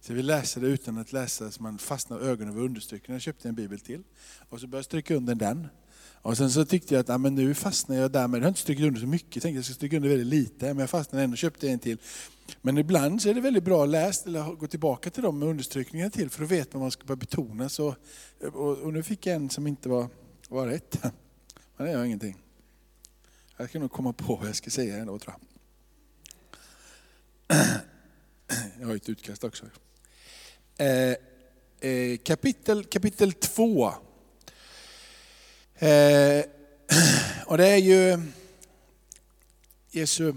Så 0.00 0.12
vi 0.12 0.22
läser 0.22 0.60
det 0.60 0.66
utan 0.66 0.98
att 0.98 1.12
läsa 1.12 1.50
så 1.50 1.62
man 1.62 1.78
fastnar 1.78 2.20
ögonen 2.20 2.54
vid 2.54 2.64
understryken. 2.64 3.12
Jag 3.12 3.22
köpte 3.22 3.48
en 3.48 3.54
bibel 3.54 3.80
till 3.80 4.02
och 4.48 4.60
så 4.60 4.66
började 4.66 4.78
jag 4.78 4.84
stryka 4.84 5.14
under 5.14 5.34
den. 5.34 5.68
Och 6.22 6.36
sen 6.36 6.50
så 6.50 6.64
tyckte 6.64 6.94
jag 6.94 7.00
att 7.00 7.10
ah, 7.10 7.18
men 7.18 7.34
nu 7.34 7.54
fastnar 7.54 7.96
jag 7.96 8.12
där, 8.12 8.28
men 8.28 8.40
jag 8.40 8.44
har 8.44 8.48
inte 8.48 8.60
strukit 8.60 8.84
under 8.84 9.00
så 9.00 9.06
mycket. 9.06 9.36
Jag 9.36 9.42
tänkte 9.42 9.48
att 9.48 9.54
jag 9.56 9.64
ska 9.64 9.74
stryka 9.74 9.96
under 9.96 10.08
väldigt 10.08 10.26
lite, 10.26 10.66
men 10.66 10.78
jag 10.78 10.90
fastnade 10.90 11.24
ändå 11.24 11.34
och 11.34 11.38
köpte 11.38 11.68
en 11.68 11.78
till. 11.78 11.98
Men 12.62 12.78
ibland 12.78 13.22
så 13.22 13.28
är 13.28 13.34
det 13.34 13.40
väldigt 13.40 13.64
bra 13.64 13.82
att 13.82 13.88
läsa 13.88 14.28
eller 14.28 14.54
gå 14.54 14.66
tillbaka 14.66 15.10
till 15.10 15.22
dem 15.22 15.38
med 15.38 15.48
understrykningar 15.48 16.10
till, 16.10 16.30
för 16.30 16.40
då 16.40 16.46
vet 16.46 16.72
man 16.72 16.80
vad 16.80 16.84
man 16.84 16.90
ska 16.90 17.04
börja 17.04 17.16
betona. 17.16 17.68
Så, 17.68 17.96
och, 18.52 18.78
och 18.78 18.92
nu 18.92 19.02
fick 19.02 19.26
jag 19.26 19.36
en 19.36 19.50
som 19.50 19.66
inte 19.66 19.88
var, 19.88 20.08
var 20.48 20.66
rätt. 20.66 21.02
Men 21.76 21.86
det 21.86 21.92
gör 21.92 22.04
ingenting. 22.04 22.36
Jag 23.56 23.68
ska 23.68 23.78
nog 23.78 23.92
komma 23.92 24.12
på 24.12 24.36
vad 24.36 24.48
jag 24.48 24.56
ska 24.56 24.70
säga 24.70 24.96
ändå 24.96 25.18
tror 25.18 25.34
jag. 25.34 25.40
Jag 28.80 28.86
har 28.86 28.96
ett 28.96 29.08
utkast 29.08 29.44
också. 29.44 29.66
Eh, 30.80 31.16
eh, 31.90 32.18
kapitel, 32.18 32.84
kapitel 32.84 33.32
2. 33.32 33.94
Eh, 35.74 36.44
och 37.46 37.58
det 37.58 37.66
är 37.66 37.76
ju 37.76 38.22
Jesu 39.90 40.34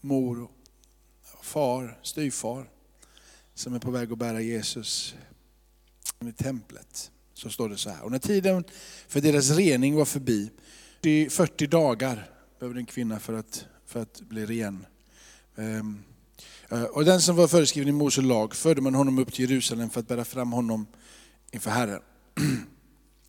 mor, 0.00 0.48
och 1.38 1.44
far, 1.44 1.98
styvfar 2.02 2.70
som 3.54 3.74
är 3.74 3.78
på 3.78 3.90
väg 3.90 4.12
att 4.12 4.18
bära 4.18 4.40
Jesus 4.40 5.14
i 6.20 6.32
templet. 6.32 7.10
Så 7.34 7.50
står 7.50 7.68
det 7.68 7.76
så 7.76 7.90
här. 7.90 8.02
Och 8.02 8.10
när 8.10 8.18
tiden 8.18 8.64
för 9.08 9.20
deras 9.20 9.50
rening 9.50 9.94
var 9.94 10.04
förbi, 10.04 10.50
40 11.30 11.66
dagar 11.66 12.30
behövde 12.58 12.80
en 12.80 12.86
kvinna 12.86 13.20
för 13.20 13.32
att, 13.32 13.66
för 13.86 14.02
att 14.02 14.20
bli 14.20 14.46
ren. 14.46 14.86
Ehm, 15.56 16.02
Eh, 16.70 16.82
och 16.82 17.04
den 17.04 17.20
som 17.20 17.36
var 17.36 17.48
föreskriven 17.48 17.88
i 17.88 17.92
Mose 17.92 18.20
lag 18.20 18.54
förde 18.54 18.80
man 18.80 18.94
honom 18.94 19.18
upp 19.18 19.32
till 19.32 19.50
Jerusalem 19.50 19.90
för 19.90 20.00
att 20.00 20.08
bära 20.08 20.24
fram 20.24 20.52
honom 20.52 20.86
inför 21.50 21.70
Herren. 21.70 22.00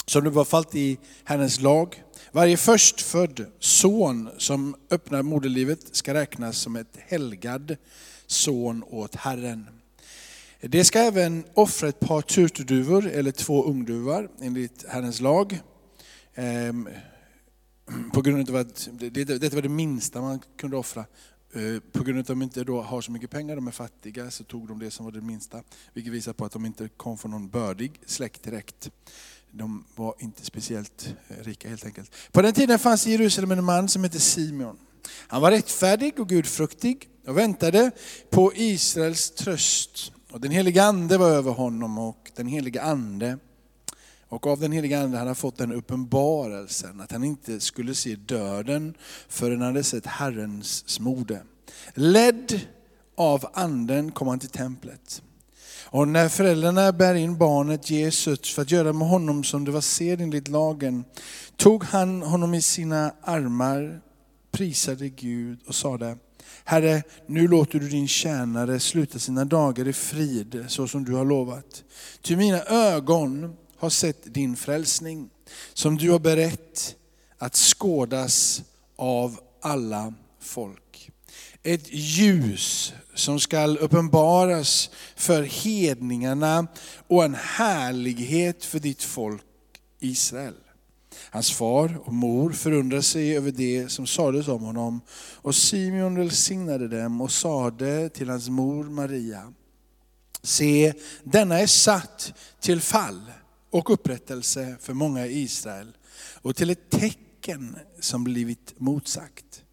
Som 0.05 0.23
det 0.23 0.29
var 0.29 0.45
fallet 0.45 0.75
i 0.75 0.99
Herrens 1.23 1.61
lag. 1.61 2.03
Varje 2.31 2.57
förstfödd 2.57 3.45
son 3.59 4.29
som 4.37 4.75
öppnar 4.89 5.21
moderlivet 5.21 5.95
ska 5.95 6.13
räknas 6.13 6.57
som 6.57 6.75
ett 6.75 6.97
helgad 6.97 7.77
son 8.27 8.83
åt 8.83 9.15
Herren. 9.15 9.67
Det 10.61 10.83
ska 10.83 10.99
även 10.99 11.43
offra 11.53 11.89
ett 11.89 11.99
par 11.99 12.21
turturduvor 12.21 13.07
eller 13.07 13.31
två 13.31 13.63
ungduvar 13.63 14.29
enligt 14.41 14.85
Herrens 14.87 15.21
lag. 15.21 15.59
Ehm, 16.35 16.89
på 18.13 18.21
grund 18.21 18.49
av 18.49 18.55
att 18.55 18.89
det, 18.91 19.53
var 19.53 19.61
det 19.61 19.69
minsta 19.69 20.21
man 20.21 20.39
kunde 20.57 20.77
offra. 20.77 21.05
Eh, 21.53 21.79
på 21.91 22.03
grund 22.03 22.17
av 22.17 22.21
att 22.21 22.27
de 22.27 22.41
inte 22.41 22.63
då 22.63 22.81
har 22.81 23.01
så 23.01 23.11
mycket 23.11 23.29
pengar, 23.29 23.55
de 23.55 23.67
är 23.67 23.71
fattiga, 23.71 24.31
så 24.31 24.43
tog 24.43 24.67
de 24.67 24.79
det 24.79 24.91
som 24.91 25.05
var 25.05 25.11
det 25.11 25.21
minsta. 25.21 25.63
Vilket 25.93 26.13
visar 26.13 26.33
på 26.33 26.45
att 26.45 26.51
de 26.51 26.65
inte 26.65 26.89
kom 26.97 27.17
från 27.17 27.31
någon 27.31 27.49
bördig 27.49 28.01
släkt 28.05 28.43
direkt. 28.43 28.91
De 29.51 29.85
var 29.95 30.15
inte 30.19 30.45
speciellt 30.45 31.15
eh, 31.27 31.43
rika 31.43 31.69
helt 31.69 31.85
enkelt. 31.85 32.15
På 32.31 32.41
den 32.41 32.53
tiden 32.53 32.79
fanns 32.79 33.07
i 33.07 33.11
Jerusalem 33.11 33.51
en 33.51 33.63
man 33.63 33.89
som 33.89 34.03
hette 34.03 34.19
Simeon. 34.19 34.77
Han 35.27 35.41
var 35.41 35.51
rättfärdig 35.51 36.19
och 36.19 36.29
gudfruktig 36.29 37.09
och 37.27 37.37
väntade 37.37 37.91
på 38.29 38.51
Israels 38.55 39.31
tröst. 39.31 40.11
Och 40.31 40.41
den 40.41 40.51
heliga 40.51 40.83
ande 40.83 41.17
var 41.17 41.29
över 41.29 41.51
honom 41.51 41.97
och 41.97 42.31
den 42.35 42.47
heliga 42.47 42.81
ande 42.81 43.37
och 44.29 44.47
av 44.47 44.59
den 44.59 44.71
heliga 44.71 45.01
Ande 45.01 45.17
hade 45.17 45.29
han 45.29 45.35
fått 45.35 45.57
den 45.57 45.71
uppenbarelsen 45.71 47.01
att 47.01 47.11
han 47.11 47.23
inte 47.23 47.59
skulle 47.59 47.95
se 47.95 48.15
döden 48.15 48.93
förrän 49.27 49.61
han 49.61 49.67
hade 49.67 49.83
sett 49.83 50.05
Herrens 50.05 50.89
smorde. 50.89 51.41
Ledd 51.93 52.59
av 53.15 53.45
anden 53.53 54.11
kom 54.11 54.27
han 54.27 54.39
till 54.39 54.49
templet. 54.49 55.21
Och 55.91 56.07
när 56.07 56.29
föräldrarna 56.29 56.91
bär 56.91 57.15
in 57.15 57.37
barnet 57.37 57.89
Jesus 57.89 58.53
för 58.53 58.61
att 58.61 58.71
göra 58.71 58.93
med 58.93 59.07
honom 59.07 59.43
som 59.43 59.65
det 59.65 59.71
var 59.71 59.81
sed 59.81 60.21
enligt 60.21 60.47
lagen, 60.47 61.03
tog 61.57 61.83
han 61.83 62.21
honom 62.21 62.53
i 62.53 62.61
sina 62.61 63.13
armar, 63.21 64.01
prisade 64.51 65.09
Gud 65.09 65.59
och 65.67 65.75
sade, 65.75 66.17
Herre, 66.63 67.03
nu 67.27 67.47
låter 67.47 67.79
du 67.79 67.89
din 67.89 68.07
tjänare 68.07 68.79
sluta 68.79 69.19
sina 69.19 69.45
dagar 69.45 69.87
i 69.87 69.93
frid, 69.93 70.65
så 70.67 70.87
som 70.87 71.05
du 71.05 71.13
har 71.13 71.25
lovat. 71.25 71.83
Ty 72.21 72.35
mina 72.35 72.63
ögon 72.63 73.55
har 73.79 73.89
sett 73.89 74.33
din 74.33 74.55
frälsning, 74.55 75.29
som 75.73 75.97
du 75.97 76.11
har 76.11 76.19
berett 76.19 76.95
att 77.37 77.55
skådas 77.55 78.63
av 78.95 79.39
alla 79.61 80.13
folk. 80.39 81.11
Ett 81.63 81.93
ljus 81.93 82.93
som 83.13 83.39
skall 83.39 83.77
uppenbaras 83.77 84.89
för 85.15 85.43
hedningarna 85.43 86.67
och 87.07 87.23
en 87.23 87.35
härlighet 87.35 88.65
för 88.65 88.79
ditt 88.79 89.03
folk 89.03 89.43
Israel. 89.99 90.53
Hans 91.31 91.51
far 91.51 91.99
och 92.05 92.13
mor 92.13 92.51
förundrade 92.51 93.03
sig 93.03 93.37
över 93.37 93.51
det 93.51 93.91
som 93.91 94.07
sades 94.07 94.47
om 94.47 94.63
honom 94.63 95.01
och 95.35 95.55
Simeon 95.55 96.15
välsignade 96.15 96.87
dem 96.87 97.21
och 97.21 97.31
sade 97.31 98.09
till 98.09 98.29
hans 98.29 98.49
mor 98.49 98.83
Maria, 98.83 99.53
se 100.43 100.93
denna 101.23 101.59
är 101.59 101.67
satt 101.67 102.33
till 102.59 102.81
fall 102.81 103.21
och 103.69 103.89
upprättelse 103.89 104.75
för 104.79 104.93
många 104.93 105.25
i 105.25 105.39
Israel 105.39 105.97
och 106.41 106.55
till 106.55 106.69
ett 106.69 106.89
tecken 106.89 107.79
som 107.99 108.23
blivit 108.23 108.73
motsagt. 108.77 109.63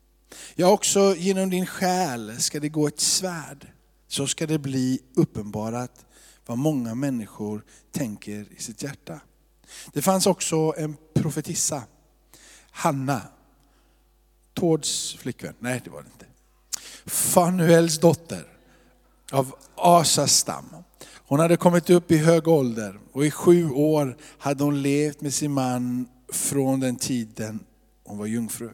Ja, 0.55 0.69
också 0.69 1.15
genom 1.17 1.51
din 1.51 1.67
själ 1.67 2.41
ska 2.41 2.61
det 2.61 2.69
gå 2.69 2.87
ett 2.87 3.01
svärd. 3.01 3.67
Så 4.09 4.27
ska 4.27 4.47
det 4.47 4.59
bli 4.59 5.01
uppenbarat 5.15 6.07
vad 6.47 6.59
många 6.59 6.95
människor 6.95 7.65
tänker 7.93 8.47
i 8.57 8.63
sitt 8.63 8.83
hjärta. 8.83 9.21
Det 9.93 10.03
fanns 10.03 10.27
också 10.27 10.75
en 10.77 10.97
profetissa, 11.15 11.83
Hanna, 12.71 13.23
Tords 14.55 15.15
flickvän, 15.15 15.55
nej 15.59 15.81
det 15.85 15.91
var 15.91 16.03
det 16.03 16.09
inte. 16.13 16.27
Fanuels 17.07 17.99
dotter 17.99 18.47
av 19.33 19.55
Asas 19.75 20.37
stam. 20.37 20.67
Hon 21.29 21.41
hade 21.41 21.57
kommit 21.57 21.91
upp 21.91 22.11
i 22.11 22.17
hög 22.17 22.49
ålder 22.49 22.99
och 23.13 23.27
i 23.27 23.31
sju 23.31 23.71
år 23.71 24.17
hade 24.39 24.65
hon 24.65 24.83
levt 24.83 25.21
med 25.21 25.35
sin 25.35 25.53
man 25.53 26.09
från 26.33 26.81
den 26.81 26.97
tiden 26.97 27.61
hon 28.05 28.19
var 28.19 28.27
jungfru. 28.27 28.71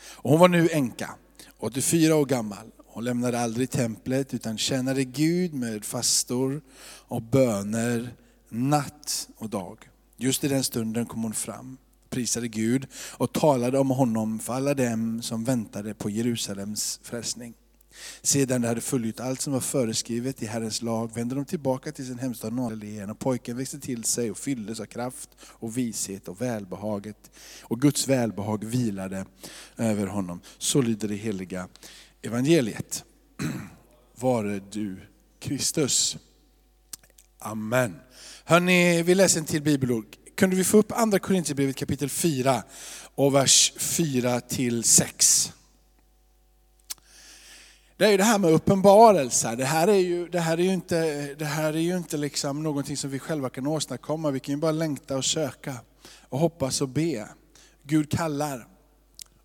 Och 0.00 0.30
hon 0.30 0.40
var 0.40 0.48
nu 0.48 0.68
änka, 0.72 1.10
84 1.58 2.16
år 2.16 2.24
gammal. 2.24 2.66
Hon 2.86 3.04
lämnade 3.04 3.40
aldrig 3.40 3.70
templet 3.70 4.34
utan 4.34 4.58
tjänade 4.58 5.04
Gud 5.04 5.54
med 5.54 5.84
fastor 5.84 6.60
och 7.08 7.22
böner 7.22 8.14
natt 8.48 9.28
och 9.36 9.50
dag. 9.50 9.78
Just 10.16 10.44
i 10.44 10.48
den 10.48 10.64
stunden 10.64 11.06
kom 11.06 11.22
hon 11.22 11.32
fram, 11.32 11.76
prisade 12.10 12.48
Gud 12.48 12.86
och 12.94 13.32
talade 13.32 13.78
om 13.78 13.90
honom 13.90 14.38
för 14.38 14.52
alla 14.52 14.74
dem 14.74 15.22
som 15.22 15.44
väntade 15.44 15.94
på 15.94 16.10
Jerusalems 16.10 17.00
frälsning. 17.02 17.54
Sedan 18.22 18.62
de 18.62 18.68
hade 18.68 18.80
fullgjort 18.80 19.20
allt 19.20 19.40
som 19.40 19.52
var 19.52 19.60
föreskrivet 19.60 20.42
i 20.42 20.46
Herrens 20.46 20.82
lag 20.82 21.14
vände 21.14 21.34
de 21.34 21.44
tillbaka 21.44 21.92
till 21.92 22.06
sin 22.06 22.18
hemstad 22.18 22.56
Galileen 22.56 23.10
och 23.10 23.18
pojken 23.18 23.56
växte 23.56 23.78
till 23.78 24.04
sig 24.04 24.30
och 24.30 24.38
fylldes 24.38 24.80
av 24.80 24.84
kraft 24.84 25.30
och 25.42 25.78
vishet 25.78 26.28
och 26.28 26.40
välbehaget. 26.40 27.30
Och 27.62 27.80
Guds 27.80 28.08
välbehag 28.08 28.64
vilade 28.64 29.24
över 29.76 30.06
honom. 30.06 30.40
Så 30.58 30.82
lyder 30.82 31.08
det 31.08 31.14
heliga 31.14 31.68
evangeliet. 32.22 33.04
Vare 34.14 34.60
du 34.70 34.96
Kristus. 35.40 36.16
Amen. 37.38 37.96
Hörrni, 38.44 39.02
vi 39.02 39.14
läser 39.14 39.40
en 39.40 39.46
till 39.46 39.62
bibelord. 39.62 40.16
Kunde 40.34 40.56
vi 40.56 40.64
få 40.64 40.78
upp 40.78 40.92
andra 40.92 41.18
Korinthierbrevet 41.18 41.76
kapitel 41.76 42.08
4 42.08 42.62
och 43.14 43.34
vers 43.34 43.72
4 43.76 44.40
till 44.40 44.84
6? 44.84 45.52
Det 47.98 48.06
är 48.06 48.10
ju 48.10 48.16
det 48.16 48.24
här 48.24 48.38
med 48.38 48.50
uppenbarelser. 48.50 49.56
Det 49.56 49.64
här 49.64 49.88
är 49.88 49.98
ju, 49.98 50.28
det 50.28 50.40
här 50.40 50.58
är 50.58 50.62
ju 50.62 50.72
inte, 50.72 51.34
det 51.34 51.44
här 51.44 51.72
är 51.72 51.78
ju 51.78 51.96
inte 51.96 52.16
liksom 52.16 52.62
någonting 52.62 52.96
som 52.96 53.10
vi 53.10 53.18
själva 53.18 53.50
kan 53.50 53.66
åstadkomma. 53.66 54.30
Vi 54.30 54.40
kan 54.40 54.54
ju 54.54 54.60
bara 54.60 54.72
längta 54.72 55.16
och 55.16 55.24
söka 55.24 55.76
och 56.28 56.38
hoppas 56.38 56.80
och 56.80 56.88
be. 56.88 57.28
Gud 57.82 58.10
kallar 58.10 58.66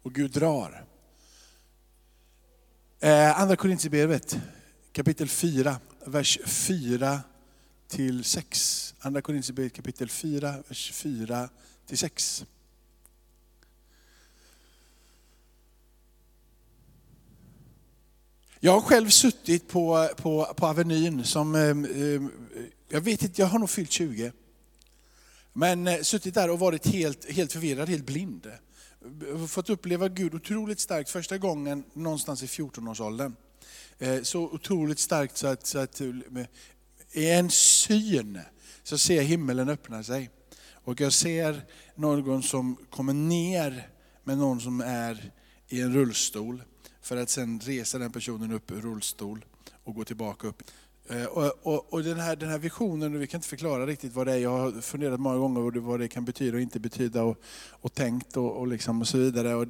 och 0.04 0.14
Gud 0.14 0.32
drar. 0.32 0.86
Eh, 3.00 3.42
andra 3.42 3.56
Korintierbrevet 3.56 4.38
kapitel 4.92 5.30
4, 5.30 5.76
vers 6.06 6.40
4 6.46 7.22
till 7.88 8.24
6. 8.24 8.96
Andra 9.00 9.22
Korintierbrevet 9.22 9.74
kapitel 9.74 10.10
4, 10.10 10.56
vers 10.68 10.92
4 10.94 11.50
till 11.88 11.98
6. 11.98 12.46
Jag 18.66 18.72
har 18.72 18.82
själv 18.82 19.10
suttit 19.10 19.68
på, 19.68 20.10
på, 20.18 20.54
på 20.58 20.68
Avenyn 20.68 21.24
som, 21.24 21.56
eh, 21.56 21.62
eh, 21.62 22.22
jag 22.90 23.02
vet 23.02 23.24
inte, 23.24 23.42
jag 23.42 23.48
har 23.48 23.60
nog 23.60 23.70
fyllt 23.70 23.92
20. 23.92 24.32
Men 25.54 25.88
eh, 25.88 26.02
suttit 26.02 26.34
där 26.34 26.50
och 26.50 26.60
varit 26.60 26.88
helt, 26.88 27.32
helt 27.32 27.54
förvirrad, 27.54 27.90
helt 27.90 28.06
blind. 28.06 28.52
Fått 29.48 29.70
uppleva 29.70 30.08
Gud 30.08 30.34
otroligt 30.34 30.80
starkt 30.80 31.10
första 31.10 31.38
gången 31.38 31.84
någonstans 31.94 32.44
i 32.44 32.46
14-årsåldern. 32.46 33.36
Så 34.24 34.42
otroligt 34.42 35.00
starkt 35.00 35.38
så 35.38 35.48
att, 35.48 35.68
så 35.68 35.80
att 35.80 36.02
i 37.12 37.32
en 37.32 37.50
syn 37.50 38.40
så 38.84 38.98
ser 38.98 39.16
jag 39.16 39.24
himmelen 39.24 39.70
öppna 39.70 40.04
sig. 40.04 40.30
Och 40.74 41.02
jag 41.02 41.14
ser 41.14 41.62
någon 41.96 42.44
som 42.44 42.78
kommer 42.90 43.14
ner 43.14 43.90
med 44.24 44.38
någon 44.38 44.62
som 44.62 44.82
är 44.82 45.32
i 45.68 45.82
en 45.82 45.94
rullstol. 45.94 46.64
För 47.04 47.18
att 47.18 47.30
sen 47.30 47.60
resa 47.60 47.98
den 47.98 48.12
personen 48.12 48.52
upp 48.52 48.72
ur 48.72 48.82
rullstol 48.82 49.46
och 49.84 49.96
gå 49.96 50.04
tillbaka 50.04 50.48
upp. 50.48 50.64
Eh, 51.10 51.26
och, 51.26 51.54
och, 51.64 51.94
och 51.94 52.04
den, 52.04 52.20
här, 52.20 52.36
den 52.36 52.50
här 52.50 52.58
visionen, 52.58 53.20
vi 53.20 53.28
kan 53.28 53.38
inte 53.38 53.48
förklara 53.48 53.86
riktigt 53.86 54.14
vad 54.14 54.28
det 54.28 54.34
är. 54.34 54.38
Jag 54.38 54.58
har 54.58 54.82
funderat 54.82 55.20
många 55.20 55.38
gånger 55.38 55.80
vad 55.80 56.00
det 56.00 56.08
kan 56.08 56.26
betyda 56.26 56.56
och 56.56 56.62
inte 56.62 56.80
betyda 56.80 57.24
och, 57.24 57.38
och 57.70 57.94
tänkt 57.94 58.38
och, 58.38 58.52
och, 58.58 58.68
liksom 58.68 59.02
och 59.02 59.08
så 59.08 59.18
vidare. 59.18 59.56
Och 59.56 59.68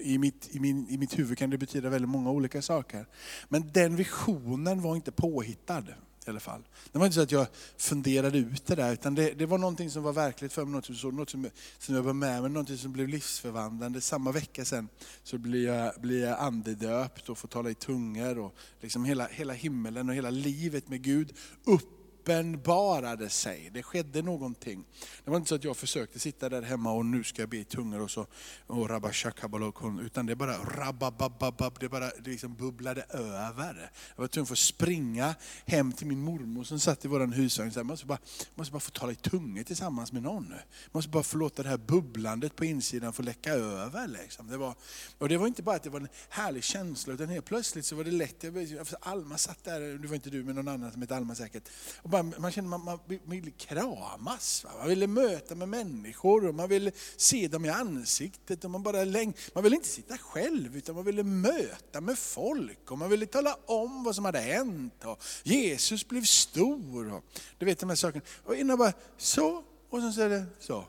i, 0.00 0.18
mitt, 0.18 0.48
i, 0.50 0.60
min, 0.60 0.86
I 0.88 0.98
mitt 0.98 1.18
huvud 1.18 1.38
kan 1.38 1.50
det 1.50 1.58
betyda 1.58 1.88
väldigt 1.88 2.08
många 2.08 2.30
olika 2.30 2.62
saker. 2.62 3.06
Men 3.48 3.70
den 3.72 3.96
visionen 3.96 4.82
var 4.82 4.96
inte 4.96 5.12
påhittad 5.12 5.84
i 6.26 6.30
alla 6.30 6.40
fall. 6.40 6.62
Det 6.92 6.98
var 6.98 7.06
inte 7.06 7.14
så 7.14 7.20
att 7.20 7.32
jag 7.32 7.46
funderade 7.76 8.38
ut 8.38 8.66
det 8.66 8.74
där, 8.74 8.92
utan 8.92 9.14
det, 9.14 9.30
det 9.30 9.46
var 9.46 9.58
någonting 9.58 9.90
som 9.90 10.02
var 10.02 10.12
verkligt 10.12 10.52
för 10.52 10.64
mig, 10.64 10.72
något, 10.72 10.98
som, 10.98 11.16
något 11.16 11.30
som, 11.30 11.50
som 11.78 11.94
jag 11.94 12.02
var 12.02 12.12
med 12.12 12.42
mig, 12.42 12.50
någonting 12.50 12.78
som 12.78 12.92
blev 12.92 13.08
livsförvandlande. 13.08 14.00
Samma 14.00 14.32
vecka 14.32 14.64
sen 14.64 14.88
så 15.22 15.38
blir 15.38 15.66
jag, 15.66 15.92
blir 16.00 16.24
jag 16.24 16.40
andedöpt 16.40 17.28
och 17.28 17.38
får 17.38 17.48
tala 17.48 17.70
i 17.70 17.74
tungor 17.74 18.38
och 18.38 18.54
liksom 18.80 19.04
hela, 19.04 19.26
hela 19.26 19.52
himmelen 19.52 20.08
och 20.08 20.14
hela 20.14 20.30
livet 20.30 20.88
med 20.88 21.02
Gud 21.02 21.32
upp 21.64 21.95
uppenbarade 22.26 23.28
sig. 23.28 23.70
Det 23.74 23.82
skedde 23.82 24.22
någonting. 24.22 24.84
Det 25.24 25.30
var 25.30 25.36
inte 25.36 25.48
så 25.48 25.54
att 25.54 25.64
jag 25.64 25.76
försökte 25.76 26.18
sitta 26.18 26.48
där 26.48 26.62
hemma 26.62 26.92
och 26.92 27.06
nu 27.06 27.24
ska 27.24 27.42
jag 27.42 27.48
be 27.48 27.56
i 27.56 27.64
tungor 27.64 28.00
och 28.00 28.10
så, 28.10 28.26
och 28.66 28.90
rabashakabalokon, 28.90 30.00
utan 30.00 30.26
det 30.26 30.36
bara 30.36 30.56
rababababab, 30.58 31.76
det 31.80 31.88
bara 31.88 32.10
det 32.10 32.30
liksom 32.30 32.54
bubblade 32.54 33.02
över. 33.08 33.90
Jag 34.16 34.22
var 34.22 34.28
tvungen 34.28 34.42
att 34.42 34.48
få 34.48 34.56
springa 34.56 35.34
hem 35.66 35.92
till 35.92 36.06
min 36.06 36.20
mormor 36.20 36.64
som 36.64 36.80
satt 36.80 37.04
i 37.04 37.08
vår 37.08 37.26
husvagn. 37.26 37.72
Jag 37.74 37.86
måste 37.86 38.06
bara, 38.06 38.18
måste 38.54 38.72
bara 38.72 38.80
få 38.80 38.90
tala 38.90 39.12
i 39.12 39.16
tungor 39.16 39.62
tillsammans 39.62 40.12
med 40.12 40.22
någon. 40.22 40.46
Jag 40.50 40.94
måste 40.94 41.10
bara 41.10 41.22
få 41.22 41.38
låta 41.38 41.62
det 41.62 41.68
här 41.68 41.76
bubblandet 41.76 42.56
på 42.56 42.64
insidan 42.64 43.12
få 43.12 43.22
läcka 43.22 43.52
över. 43.52 44.08
Liksom. 44.08 44.48
Det, 44.48 44.56
var, 44.56 44.74
och 45.18 45.28
det 45.28 45.36
var 45.36 45.46
inte 45.46 45.62
bara 45.62 45.76
att 45.76 45.82
det 45.82 45.90
var 45.90 46.00
en 46.00 46.08
härlig 46.28 46.64
känsla, 46.64 47.14
utan 47.14 47.28
helt 47.28 47.46
plötsligt 47.46 47.86
så 47.86 47.96
var 47.96 48.04
det 48.04 48.10
lätt. 48.10 48.42
Jag, 48.42 48.86
Alma 49.00 49.38
satt 49.38 49.64
där, 49.64 49.98
det 49.98 50.08
var 50.08 50.14
inte 50.14 50.30
du 50.30 50.44
men 50.44 50.54
någon 50.54 50.68
annan 50.68 50.92
som 50.92 51.02
hette 51.02 51.16
Alma 51.16 51.34
säkert. 51.34 51.68
Och 52.02 52.15
bara, 52.22 52.40
man 52.40 52.52
kände 52.52 52.70
man, 52.70 52.84
man, 52.84 52.98
ville 53.24 53.50
kramas, 53.50 54.64
va? 54.64 54.70
man 54.78 54.88
ville 54.88 55.06
möta 55.06 55.54
med 55.54 55.68
människor 55.68 56.46
och 56.46 56.54
man 56.54 56.68
ville 56.68 56.92
se 57.16 57.48
dem 57.48 57.64
i 57.64 57.68
ansiktet. 57.68 58.64
Och 58.64 58.70
man, 58.70 58.82
bara 58.82 59.04
läng, 59.04 59.34
man 59.54 59.64
ville 59.64 59.76
inte 59.76 59.88
sitta 59.88 60.18
själv 60.18 60.76
utan 60.76 60.94
man 60.94 61.04
ville 61.04 61.22
möta 61.22 62.00
med 62.00 62.18
folk 62.18 62.90
och 62.90 62.98
man 62.98 63.10
ville 63.10 63.26
tala 63.26 63.58
om 63.66 64.04
vad 64.04 64.14
som 64.14 64.24
hade 64.24 64.38
hänt. 64.38 65.04
Och 65.04 65.22
Jesus 65.42 66.08
blev 66.08 66.22
stor. 66.22 67.12
Och, 67.12 67.24
du 67.58 67.66
vet 67.66 67.78
de 67.78 67.88
här 67.88 67.96
sakerna. 67.96 68.24
Och 68.44 68.56
innan 68.56 68.78
bara 68.78 68.92
så, 69.16 69.64
och 69.90 70.00
sen 70.00 70.12
så 70.12 70.20
är 70.20 70.28
det 70.28 70.44
så. 70.58 70.84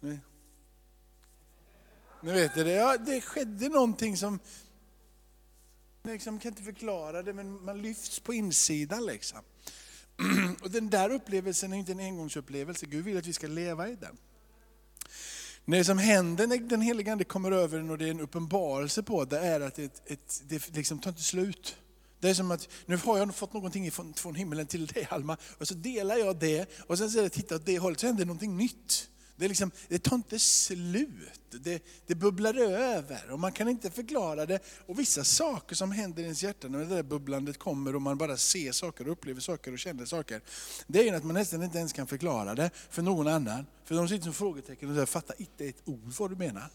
Ni, 0.00 0.18
ni 2.22 2.32
vet 2.32 2.54
det, 2.54 2.70
ja, 2.70 2.96
det 2.96 3.20
skedde 3.20 3.68
någonting 3.68 4.16
som, 4.16 4.38
liksom, 6.02 6.38
kan 6.38 6.52
inte 6.52 6.62
förklara 6.62 7.22
det 7.22 7.32
men 7.32 7.64
man 7.64 7.82
lyfts 7.82 8.20
på 8.20 8.34
insidan 8.34 9.06
liksom. 9.06 9.38
Och 10.62 10.70
den 10.70 10.90
där 10.90 11.10
upplevelsen 11.10 11.72
är 11.72 11.76
inte 11.76 11.92
en 11.92 12.00
engångsupplevelse, 12.00 12.86
Gud 12.86 13.04
vill 13.04 13.18
att 13.18 13.26
vi 13.26 13.32
ska 13.32 13.46
leva 13.46 13.88
i 13.88 13.94
den. 13.94 14.16
Det 15.64 15.84
som 15.84 15.98
händer 15.98 16.46
när 16.46 16.58
den 16.58 16.80
heliga 16.80 17.12
Ande 17.12 17.24
kommer 17.24 17.52
över 17.52 17.78
en 17.78 17.90
och 17.90 17.98
det 17.98 18.06
är 18.06 18.10
en 18.10 18.20
uppenbarelse 18.20 19.02
på 19.02 19.24
det 19.24 19.38
är 19.38 19.60
att 19.60 19.74
det, 19.74 20.02
ett, 20.06 20.42
det 20.48 20.76
liksom 20.76 20.98
tar 20.98 21.10
inte 21.10 21.22
slut. 21.22 21.76
Det 22.20 22.30
är 22.30 22.34
som 22.34 22.50
att, 22.50 22.68
nu 22.86 22.96
har 22.96 23.18
jag 23.18 23.34
fått 23.34 23.52
någonting 23.52 23.90
från, 23.90 24.14
från 24.14 24.34
himlen 24.34 24.66
till 24.66 24.86
dig 24.86 25.06
Alma, 25.10 25.36
och 25.58 25.68
så 25.68 25.74
delar 25.74 26.16
jag 26.16 26.36
det, 26.36 26.70
och 26.86 26.98
sen 26.98 27.10
så 27.10 27.18
är 27.18 27.22
det, 27.22 27.28
titta 27.28 27.54
åt 27.54 27.66
det 27.66 27.78
hållet, 27.78 28.00
så 28.00 28.06
händer 28.06 28.24
någonting 28.24 28.56
nytt. 28.56 29.08
Det, 29.38 29.48
liksom, 29.48 29.70
det 29.88 29.98
tar 29.98 30.16
inte 30.16 30.38
slut, 30.38 31.40
det, 31.50 31.82
det 32.06 32.14
bubblar 32.14 32.54
över 32.58 33.30
och 33.30 33.40
man 33.40 33.52
kan 33.52 33.68
inte 33.68 33.90
förklara 33.90 34.46
det. 34.46 34.58
Och 34.86 34.98
vissa 34.98 35.24
saker 35.24 35.76
som 35.76 35.92
händer 35.92 36.22
i 36.22 36.24
ens 36.24 36.42
hjärta 36.42 36.68
när 36.68 36.78
det 36.78 36.84
där 36.84 37.02
bubblandet 37.02 37.58
kommer 37.58 37.94
och 37.94 38.02
man 38.02 38.18
bara 38.18 38.36
ser 38.36 38.72
saker 38.72 39.06
och 39.06 39.12
upplever 39.12 39.40
saker 39.40 39.72
och 39.72 39.78
känner 39.78 40.04
saker. 40.04 40.40
Det 40.86 41.08
är 41.08 41.14
att 41.14 41.24
man 41.24 41.34
nästan 41.34 41.62
inte 41.62 41.78
ens 41.78 41.92
kan 41.92 42.06
förklara 42.06 42.54
det 42.54 42.70
för 42.90 43.02
någon 43.02 43.28
annan. 43.28 43.66
För 43.84 43.94
de 43.94 44.08
sitter 44.08 44.24
som 44.24 44.34
frågetecken 44.34 44.88
och 44.88 44.94
säger, 44.94 45.06
fattar 45.06 45.36
inte 45.38 45.64
ett 45.64 45.82
ord 45.84 46.12
vad 46.18 46.30
du 46.30 46.36
menar. 46.36 46.70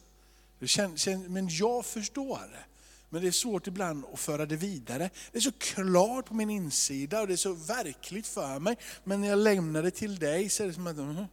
Men 1.28 1.48
jag 1.50 1.86
förstår 1.86 2.40
det. 2.52 2.66
Men 3.10 3.22
det 3.22 3.28
är 3.28 3.32
svårt 3.32 3.68
ibland 3.68 4.06
att 4.14 4.20
föra 4.20 4.46
det 4.46 4.56
vidare. 4.56 5.10
Det 5.32 5.38
är 5.38 5.42
så 5.42 5.52
klart 5.52 6.26
på 6.26 6.34
min 6.34 6.50
insida 6.50 7.22
och 7.22 7.28
det 7.28 7.34
är 7.34 7.38
så 7.38 7.54
verkligt 7.54 8.28
för 8.28 8.60
mig. 8.60 8.78
Men 9.04 9.22
när 9.22 9.28
jag 9.28 9.40
lämnar 9.40 9.84
det 9.84 9.92
till 9.92 10.20
dig 10.20 10.50
så 10.50 10.64
är 10.64 10.68
det 10.68 10.74
som 10.74 10.88
att, 10.88 10.98
uh 10.98 11.24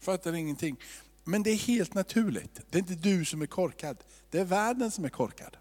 fattar 0.00 0.32
ingenting. 0.32 0.76
Men 1.24 1.42
det 1.42 1.50
är 1.50 1.56
helt 1.56 1.94
naturligt. 1.94 2.60
Det 2.70 2.78
är 2.78 2.80
inte 2.80 2.94
du 2.94 3.24
som 3.24 3.42
är 3.42 3.46
korkad, 3.46 3.96
det 4.30 4.38
är 4.38 4.44
världen 4.44 4.90
som 4.90 5.04
är 5.04 5.08
korkad. 5.08 5.56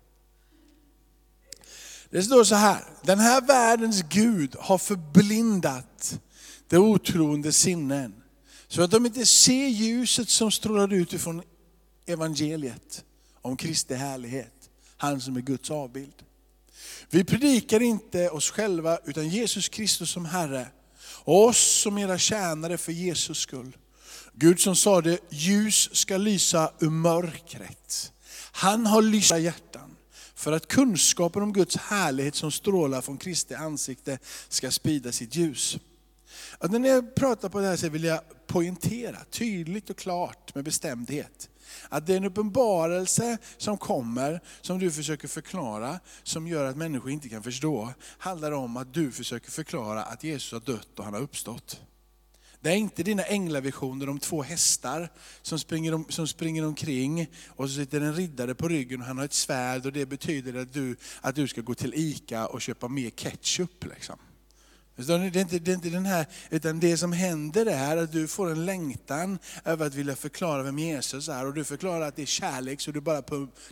Det 2.10 2.24
står 2.24 2.44
så 2.44 2.56
här, 2.56 2.84
den 3.04 3.20
här 3.20 3.42
världens 3.42 4.02
Gud 4.02 4.56
har 4.60 4.78
förblindat 4.78 6.20
det 6.68 6.78
otroende 6.78 7.52
sinnen. 7.52 8.14
Så 8.68 8.82
att 8.82 8.92
de 8.92 9.06
inte 9.06 9.26
ser 9.26 9.68
ljuset 9.68 10.30
som 10.30 10.52
strålar 10.52 10.94
ut 10.94 11.14
ifrån 11.14 11.42
evangeliet 12.06 13.04
om 13.42 13.58
Kristi 13.58 13.94
härlighet. 13.94 14.70
Han 14.98 15.22
som 15.22 15.36
är 15.36 15.42
Guds 15.42 15.72
avbild. 15.72 16.24
Vi 17.10 17.24
predikar 17.24 17.82
inte 17.82 18.30
oss 18.30 18.52
själva 18.52 19.00
utan 19.06 19.30
Jesus 19.30 19.70
Kristus 19.70 20.10
som 20.10 20.26
Herre. 20.26 20.68
Och 21.24 21.46
oss 21.46 21.82
som 21.82 21.98
era 21.98 22.18
tjänare 22.18 22.78
för 22.78 22.92
Jesus 22.92 23.38
skull. 23.38 23.78
Gud 24.38 24.60
som 24.60 24.76
sade 24.76 25.18
ljus 25.30 25.96
ska 25.96 26.18
lysa 26.18 26.72
ur 26.80 26.90
mörkret. 26.90 28.12
Han 28.52 28.86
har 28.86 29.02
lysa 29.02 29.38
hjärtan 29.38 29.96
för 30.36 30.52
att 30.52 30.68
kunskapen 30.68 31.44
om 31.44 31.54
Guds 31.54 31.78
härlighet 31.78 32.36
som 32.36 32.52
strålar 32.52 33.02
från 33.02 33.18
Kristi 33.18 33.56
ansikte 33.56 34.20
ska 34.50 34.72
sprida 34.72 35.12
sitt 35.12 35.36
ljus. 35.36 35.78
Att 36.58 36.72
när 36.72 36.90
jag 36.90 37.16
pratar 37.16 37.50
på 37.50 37.60
det 37.60 37.68
här 37.68 37.76
så 37.76 37.90
vill 37.90 38.04
jag 38.04 38.22
poängtera 38.48 39.18
tydligt 39.32 39.90
och 39.90 39.98
klart 39.98 40.56
med 40.56 40.64
bestämdhet 40.64 41.50
att 41.90 42.08
det 42.08 42.14
är 42.14 42.18
en 42.18 42.26
uppenbarelse 42.26 43.38
som 43.58 43.78
kommer, 43.78 44.42
som 44.62 44.80
du 44.80 44.92
försöker 44.92 45.28
förklara, 45.28 46.00
som 46.24 46.48
gör 46.48 46.66
att 46.66 46.78
människor 46.78 47.12
inte 47.12 47.30
kan 47.30 47.44
förstå, 47.44 47.94
handlar 48.18 48.52
om 48.52 48.78
att 48.78 48.94
du 48.94 49.12
försöker 49.12 49.52
förklara 49.52 50.04
att 50.04 50.24
Jesus 50.24 50.52
har 50.52 50.60
dött 50.60 51.00
och 51.00 51.06
han 51.06 51.14
har 51.14 51.22
uppstått. 51.22 51.82
Det 52.66 52.72
är 52.72 52.76
inte 52.76 53.04
dina 53.04 53.24
änglavisioner 53.24 54.10
om 54.10 54.20
två 54.20 54.44
hästar 54.44 55.10
som 55.42 55.60
springer, 55.60 55.94
om, 55.94 56.06
som 56.10 56.28
springer 56.28 56.66
omkring 56.66 57.28
och 57.48 57.70
så 57.70 57.76
sitter 57.76 58.02
en 58.02 58.14
riddare 58.14 58.56
på 58.56 58.68
ryggen 58.68 59.02
och 59.02 59.08
han 59.08 59.18
har 59.18 59.26
ett 59.26 59.34
svärd 59.34 59.86
och 59.86 59.94
det 59.94 60.06
betyder 60.06 60.62
att 60.62 60.74
du, 60.74 60.96
att 61.22 61.36
du 61.36 61.48
ska 61.48 61.62
gå 61.62 61.76
till 61.76 61.94
ICA 61.96 62.48
och 62.48 62.62
köpa 62.62 62.88
mer 62.88 63.10
ketchup. 63.10 63.86
Liksom. 63.86 64.20
Det 64.96 65.14
är, 65.14 65.38
inte, 65.38 65.60
det 65.60 65.72
är 65.72 65.76
inte 65.76 65.90
den 65.90 66.06
här, 66.06 66.26
utan 66.50 66.80
det 66.80 66.98
som 66.98 67.12
händer 67.12 67.66
är 67.66 67.98
att 67.98 68.12
du 68.12 68.28
får 68.28 68.52
en 68.52 68.66
längtan 68.66 69.40
över 69.66 69.86
att 69.86 69.94
vilja 69.94 70.16
förklara 70.16 70.64
vem 70.64 70.80
Jesus 70.80 71.30
är. 71.30 71.46
Och 71.46 71.54
du 71.54 71.64
förklarar 71.64 72.08
att 72.08 72.16
det 72.16 72.22
är 72.22 72.26
kärlek, 72.26 72.82
så 72.82 72.92
du 72.92 73.02
bara, 73.02 73.22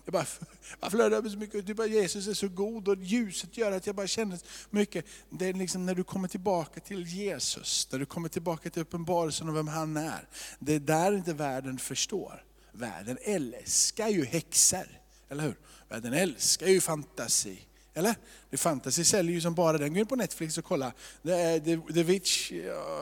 det 0.06 0.12
bara, 0.12 0.26
bara 0.80 0.92
flödar 0.92 1.18
över 1.18 1.30
så 1.30 1.38
mycket. 1.38 1.68
Du 1.68 1.74
bara, 1.74 1.88
Jesus 1.88 2.28
är 2.28 2.34
så 2.34 2.48
god 2.48 2.88
och 2.88 3.04
ljuset 3.04 3.58
gör 3.58 3.72
att 3.72 3.88
jag 3.88 3.96
bara 3.96 4.08
känner 4.08 4.40
mycket. 4.70 5.06
Det 5.30 5.46
är 5.46 5.54
liksom 5.54 5.86
när 5.86 5.96
du 5.96 6.04
kommer 6.04 6.28
tillbaka 6.28 6.80
till 6.80 7.04
Jesus, 7.04 7.88
när 7.92 8.00
du 8.00 8.06
kommer 8.06 8.30
tillbaka 8.30 8.70
till 8.70 8.82
uppenbarelsen 8.82 9.50
av 9.50 9.56
vem 9.56 9.68
han 9.68 9.98
är. 9.98 10.28
Det 10.60 10.74
är 10.74 10.80
där 10.80 11.14
inte 11.14 11.34
världen 11.34 11.78
förstår. 11.78 12.44
Världen 12.72 13.18
älskar 13.22 14.08
ju 14.08 14.26
häxor, 14.26 14.88
eller 15.30 15.44
hur? 15.44 15.56
Världen 15.90 16.14
älskar 16.14 16.68
ju 16.68 16.82
fantasi. 16.82 17.60
Eller? 17.94 18.16
Det 18.50 18.58
Fantasy 18.58 19.04
säljer 19.04 19.36
ju 19.36 19.42
som 19.42 19.54
bara 19.54 19.78
den. 19.78 19.94
Gå 19.94 20.00
in 20.00 20.06
på 20.06 20.16
Netflix 20.16 20.58
och 20.58 20.66
kolla. 20.66 20.94
Det 21.22 21.34
är 21.34 21.60
The, 21.60 21.94
The 21.94 22.04
Witch, 22.04 22.52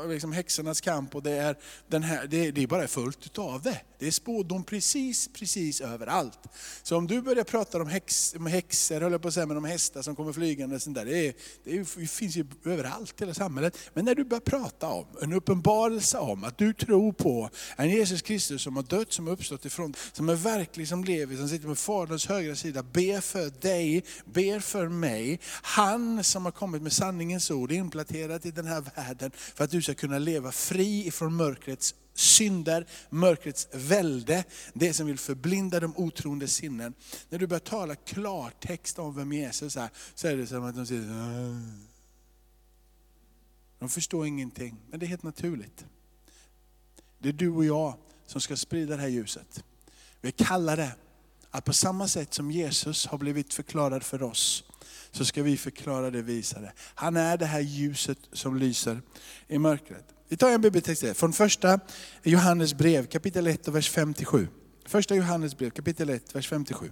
liksom 0.07 0.31
häxornas 0.31 0.81
kamp 0.81 1.15
och 1.15 1.24
det 1.24 1.31
är, 1.31 1.57
den 1.88 2.03
här, 2.03 2.27
det, 2.27 2.51
det 2.51 2.63
är 2.63 2.67
bara 2.67 2.88
fullt 2.88 3.25
utav 3.25 3.62
det. 3.62 3.81
Det 4.01 4.07
är 4.07 4.12
spådom 4.12 4.63
precis, 4.63 5.29
precis 5.33 5.81
överallt. 5.81 6.39
Så 6.83 6.98
om 6.98 7.07
du 7.07 7.21
börjar 7.21 7.43
prata 7.43 7.81
om, 7.81 7.88
häx, 7.88 8.36
om 8.38 8.45
häxor, 8.45 9.01
höll 9.01 9.12
jag 9.12 9.21
på 9.21 9.27
att 9.27 9.33
säga, 9.33 9.45
men 9.45 9.57
om 9.57 9.65
hästar 9.65 10.01
som 10.01 10.15
kommer 10.15 10.33
flygande, 10.33 10.75
och 10.75 10.81
sånt 10.81 10.95
där, 10.95 11.05
det, 11.05 11.27
är, 11.27 11.33
det, 11.63 12.07
finns 12.07 12.36
ju 12.36 12.45
överallt 12.65 13.21
i 13.21 13.24
hela 13.24 13.33
samhället. 13.33 13.77
Men 13.93 14.05
när 14.05 14.15
du 14.15 14.24
börjar 14.24 14.41
prata 14.41 14.88
om, 14.88 15.05
en 15.21 15.33
uppenbarelse 15.33 16.17
om 16.17 16.43
att 16.43 16.57
du 16.57 16.74
tror 16.74 17.12
på 17.12 17.50
en 17.77 17.89
Jesus 17.89 18.21
Kristus 18.21 18.62
som 18.62 18.75
har 18.75 18.83
dött, 18.83 19.13
som 19.13 19.27
har 19.27 19.33
uppstått 19.33 19.65
ifrån, 19.65 19.93
som 20.13 20.29
är 20.29 20.36
verklig, 20.36 20.88
som 20.88 21.03
lever, 21.03 21.36
som 21.36 21.50
sitter 21.50 21.67
på 21.67 21.75
Faderns 21.75 22.27
högra 22.27 22.55
sida, 22.55 22.83
ber 22.83 23.21
för 23.21 23.62
dig, 23.62 24.03
ber 24.25 24.60
för 24.60 24.81
för 24.82 24.90
mig. 24.90 25.40
Han 25.62 26.24
som 26.24 26.46
har 26.46 26.52
kommit 26.52 26.82
med 26.82 26.94
sanningens 26.94 27.52
ord, 27.52 27.72
implanterat 27.72 28.46
i 28.46 28.52
den 28.52 28.68
här 28.68 28.82
världen, 28.96 29.32
för 29.36 29.64
att 29.64 29.72
du 29.72 29.82
ska 29.82 29.94
kunna 29.94 30.20
leva 30.20 30.52
fri 30.52 31.08
ifrån 31.08 31.36
mörkrets 31.36 31.96
synder, 32.14 32.88
mörkrets 33.10 33.68
välde, 33.74 34.44
det 34.74 34.94
som 34.94 35.08
vill 35.08 35.18
förblinda 35.20 35.80
de 35.80 35.98
otroende 35.98 36.48
sinnen. 36.48 36.94
När 37.30 37.40
du 37.40 37.48
börjar 37.48 37.60
tala 37.60 37.96
klartext 37.96 39.00
om 39.00 39.16
vem 39.16 39.34
Jesus 39.34 39.78
är, 39.78 39.90
så 40.16 40.28
är 40.28 40.38
det 40.38 40.48
som 40.48 40.64
att 40.64 40.76
de 40.76 40.86
säger 40.86 41.02
äh. 41.02 41.58
De 43.80 43.90
förstår 43.90 44.28
ingenting, 44.28 44.78
men 44.90 45.00
det 45.00 45.06
är 45.06 45.08
helt 45.08 45.24
naturligt. 45.24 45.86
Det 47.20 47.30
är 47.30 47.34
du 47.34 47.50
och 47.50 47.66
jag 47.66 47.98
som 48.26 48.42
ska 48.42 48.56
sprida 48.56 48.96
det 48.96 49.02
här 49.02 49.10
ljuset. 49.10 49.64
Vi 50.22 50.28
är 50.28 50.46
kallade 50.46 50.92
att 51.51 51.65
på 51.65 51.74
samma 51.74 52.08
sätt 52.08 52.34
som 52.34 52.51
Jesus 52.51 53.05
har 53.05 53.17
blivit 53.17 53.53
förklarad 53.53 54.03
för 54.03 54.24
oss, 54.24 54.63
så 55.12 55.25
ska 55.25 55.43
vi 55.43 55.58
förklara 55.58 56.12
det 56.12 56.22
visare. 56.22 56.72
Han 56.77 57.17
är 57.17 57.38
det 57.38 57.46
här 57.46 57.60
ljuset 57.60 58.17
som 58.34 58.58
lyser 58.58 59.01
i 59.48 59.58
mörkret. 59.58 60.05
Vi 60.27 60.38
tar 60.38 60.51
en 60.51 60.62
bibeltext 60.62 61.17
från 61.17 61.34
första 61.34 61.79
Johannes 62.24 62.74
brev 62.74 63.05
kapitel 63.05 63.48
1 63.48 63.67
och 63.67 63.75
vers 63.75 63.89
57. 63.89 64.48
Första 64.86 65.15
Johannes 65.15 65.58
brev 65.58 65.70
kapitel 65.70 66.10
1, 66.10 66.36
vers 66.36 66.48
57. 66.48 66.91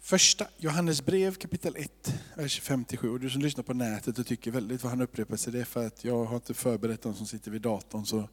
Första 0.08 0.46
Johannes 0.56 1.04
brev 1.04 1.34
kapitel 1.34 1.76
1, 1.76 2.14
vers 2.36 2.60
57. 2.60 3.10
Och 3.10 3.20
du 3.20 3.30
som 3.30 3.42
lyssnar 3.42 3.64
på 3.64 3.74
nätet 3.74 4.18
och 4.18 4.26
tycker 4.26 4.50
väldigt 4.50 4.82
vad 4.82 4.90
han 4.90 5.00
upprepar 5.00 5.36
sig, 5.36 5.52
det 5.52 5.60
är 5.60 5.64
för 5.64 5.86
att 5.86 6.04
jag 6.04 6.24
har 6.24 6.36
inte 6.36 6.54
förberett 6.54 7.02
de 7.02 7.14
som 7.14 7.26
sitter 7.26 7.50
vid 7.50 7.62
datorn. 7.62 8.06
Så 8.06 8.28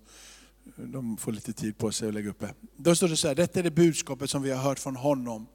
de 0.76 1.18
får 1.18 1.32
lite 1.32 1.54
tid 1.54 1.78
på 1.78 1.92
sig 1.92 2.08
att 2.08 2.14
lägga 2.14 2.30
upp 2.30 2.40
det. 2.40 2.54
Då 2.78 2.96
står 2.96 3.08
det 3.08 3.18
så 3.18 3.28
här, 3.28 3.36
detta 3.36 3.60
är 3.60 3.64
det 3.64 3.72
budskapet 3.72 4.30
som 4.30 4.42
vi 4.42 4.52
har 4.52 4.64
hört 4.64 4.80
från 4.80 4.96
honom 4.96 5.48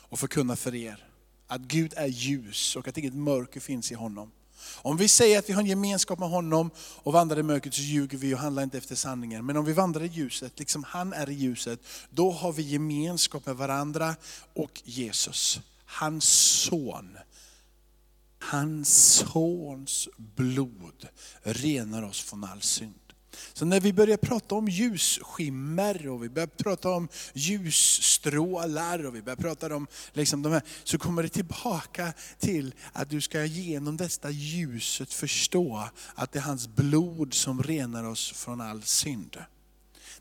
och 0.00 0.18
förkunnat 0.18 0.58
för 0.58 0.74
er. 0.74 1.06
Att 1.46 1.60
Gud 1.60 1.92
är 1.96 2.06
ljus 2.06 2.76
och 2.76 2.88
att 2.88 2.98
inget 2.98 3.14
mörker 3.14 3.60
finns 3.60 3.92
i 3.92 3.94
honom. 3.94 4.30
Om 4.82 4.96
vi 4.96 5.08
säger 5.08 5.38
att 5.38 5.48
vi 5.48 5.52
har 5.52 5.60
en 5.60 5.66
gemenskap 5.66 6.18
med 6.18 6.28
honom 6.28 6.70
och 6.78 7.12
vandrar 7.12 7.38
i 7.38 7.42
mörkret 7.42 7.74
så 7.74 7.80
ljuger 7.80 8.18
vi 8.18 8.34
och 8.34 8.38
handlar 8.38 8.62
inte 8.62 8.78
efter 8.78 8.94
sanningen. 8.94 9.46
Men 9.46 9.56
om 9.56 9.64
vi 9.64 9.72
vandrar 9.72 10.02
i 10.02 10.06
ljuset, 10.06 10.58
liksom 10.58 10.84
han 10.84 11.12
är 11.12 11.30
i 11.30 11.34
ljuset, 11.34 11.80
då 12.10 12.30
har 12.30 12.52
vi 12.52 12.62
gemenskap 12.62 13.46
med 13.46 13.56
varandra 13.56 14.16
och 14.54 14.82
Jesus, 14.84 15.60
hans 15.84 16.24
son. 16.24 17.18
Hans 18.42 19.14
sons 19.14 20.08
blod 20.16 21.08
renar 21.42 22.02
oss 22.02 22.20
från 22.20 22.44
all 22.44 22.62
synd. 22.62 22.99
Så 23.52 23.64
när 23.64 23.80
vi 23.80 23.92
börjar 23.92 24.16
prata 24.16 24.54
om 24.54 24.68
ljusskimmer 24.68 26.08
och 26.08 26.24
vi 26.24 26.28
börjar 26.28 26.46
prata 26.46 26.90
om 26.90 27.08
ljusstrålar 27.32 29.06
och 29.06 29.14
vi 29.14 29.22
börjar 29.22 29.36
prata 29.36 29.76
om 29.76 29.86
liksom 30.12 30.42
de 30.42 30.52
här, 30.52 30.62
så 30.84 30.98
kommer 30.98 31.22
det 31.22 31.28
tillbaka 31.28 32.12
till 32.38 32.74
att 32.92 33.10
du 33.10 33.20
ska 33.20 33.44
genom 33.44 33.96
detta 33.96 34.30
ljuset 34.30 35.12
förstå 35.12 35.88
att 36.14 36.32
det 36.32 36.38
är 36.38 36.42
hans 36.42 36.68
blod 36.68 37.34
som 37.34 37.62
renar 37.62 38.04
oss 38.04 38.32
från 38.32 38.60
all 38.60 38.82
synd. 38.82 39.36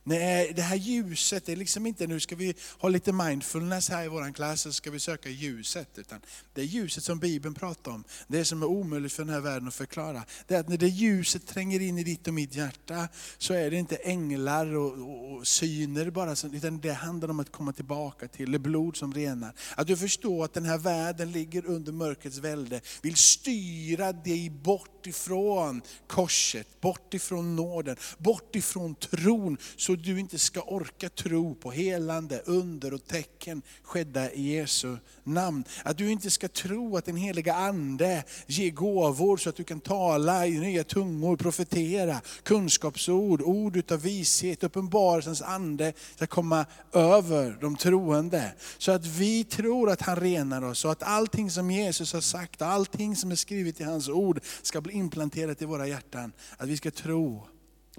Nej, 0.09 0.53
det 0.55 0.61
här 0.61 0.75
ljuset, 0.75 1.45
det 1.45 1.51
är 1.51 1.55
liksom 1.55 1.85
inte 1.85 2.07
nu 2.07 2.19
ska 2.19 2.35
vi 2.35 2.55
ha 2.79 2.89
lite 2.89 3.13
mindfulness 3.13 3.89
här 3.89 4.05
i 4.05 4.07
vår 4.07 4.33
klass, 4.33 4.61
så 4.61 4.73
ska 4.73 4.91
vi 4.91 4.99
söka 4.99 5.29
ljuset. 5.29 5.89
Utan 5.95 6.21
det 6.53 6.63
ljuset 6.63 7.03
som 7.03 7.19
Bibeln 7.19 7.55
pratar 7.55 7.91
om. 7.91 8.03
Det 8.27 8.45
som 8.45 8.61
är 8.61 8.65
omöjligt 8.65 9.13
för 9.13 9.23
den 9.23 9.33
här 9.33 9.41
världen 9.41 9.67
att 9.67 9.73
förklara. 9.73 10.23
Det 10.47 10.55
är 10.55 10.59
att 10.59 10.69
när 10.69 10.77
det 10.77 10.87
ljuset 10.87 11.47
tränger 11.47 11.79
in 11.79 11.97
i 11.97 12.03
ditt 12.03 12.27
och 12.27 12.33
mitt 12.33 12.55
hjärta, 12.55 13.07
så 13.37 13.53
är 13.53 13.71
det 13.71 13.77
inte 13.77 13.95
änglar 13.95 14.75
och, 14.75 14.91
och, 14.91 15.37
och 15.37 15.47
syner 15.47 16.09
bara, 16.09 16.31
utan 16.53 16.79
det 16.79 16.93
handlar 16.93 17.29
om 17.29 17.39
att 17.39 17.51
komma 17.51 17.73
tillbaka 17.73 18.27
till 18.27 18.51
det 18.51 18.59
blod 18.59 18.97
som 18.97 19.13
renar. 19.13 19.53
Att 19.75 19.87
du 19.87 19.97
förstår 19.97 20.45
att 20.45 20.53
den 20.53 20.65
här 20.65 20.77
världen 20.77 21.31
ligger 21.31 21.65
under 21.65 21.91
mörkrets 21.91 22.37
välde, 22.37 22.81
vill 23.01 23.15
styra 23.15 24.13
dig 24.13 24.49
bort 24.49 25.07
ifrån 25.07 25.81
korset, 26.07 26.81
bort 26.81 27.13
ifrån 27.13 27.55
nåden, 27.55 27.95
bort 28.17 28.55
ifrån 28.55 28.95
tron. 28.95 29.57
Så 29.75 29.98
du 30.03 30.19
inte 30.19 30.39
ska 30.39 30.61
orka 30.61 31.09
tro 31.09 31.55
på 31.55 31.71
helande, 31.71 32.41
under 32.45 32.93
och 32.93 33.07
tecken 33.07 33.61
skedda 33.83 34.31
i 34.31 34.55
Jesu 34.55 34.97
namn. 35.23 35.63
Att 35.83 35.97
du 35.97 36.11
inte 36.11 36.31
ska 36.31 36.47
tro 36.47 36.97
att 36.97 37.05
den 37.05 37.15
heliga 37.15 37.53
Ande 37.53 38.23
ger 38.47 38.71
gåvor 38.71 39.37
så 39.37 39.49
att 39.49 39.55
du 39.55 39.63
kan 39.63 39.79
tala 39.79 40.47
i 40.47 40.59
nya 40.59 40.83
tungor, 40.83 41.37
profetera, 41.37 42.21
kunskapsord, 42.43 43.41
ord 43.41 43.77
utav 43.77 44.01
vishet, 44.01 44.63
uppenbarelsens 44.63 45.41
ande 45.41 45.93
ska 46.15 46.27
komma 46.27 46.65
över 46.93 47.57
de 47.61 47.75
troende. 47.75 48.53
Så 48.77 48.91
att 48.91 49.05
vi 49.05 49.43
tror 49.43 49.89
att 49.89 50.01
han 50.01 50.15
renar 50.15 50.61
oss 50.61 50.85
och 50.85 50.91
att 50.91 51.03
allting 51.03 51.51
som 51.51 51.71
Jesus 51.71 52.13
har 52.13 52.21
sagt, 52.21 52.61
allting 52.61 53.15
som 53.15 53.31
är 53.31 53.35
skrivet 53.35 53.81
i 53.81 53.83
hans 53.83 54.09
ord 54.09 54.39
ska 54.61 54.81
bli 54.81 54.93
implanterat 54.93 55.61
i 55.61 55.65
våra 55.65 55.87
hjärtan. 55.87 56.31
Att 56.57 56.69
vi 56.69 56.77
ska 56.77 56.91
tro 56.91 57.47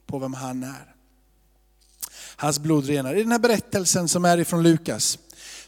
på 0.06 0.18
vem 0.18 0.34
han 0.34 0.62
är. 0.62 0.99
Hans 2.40 2.58
blod 2.58 2.86
renar. 2.86 3.14
I 3.14 3.22
den 3.22 3.32
här 3.32 3.38
berättelsen 3.38 4.08
som 4.08 4.24
är 4.24 4.38
ifrån 4.38 4.62
Lukas, 4.62 5.18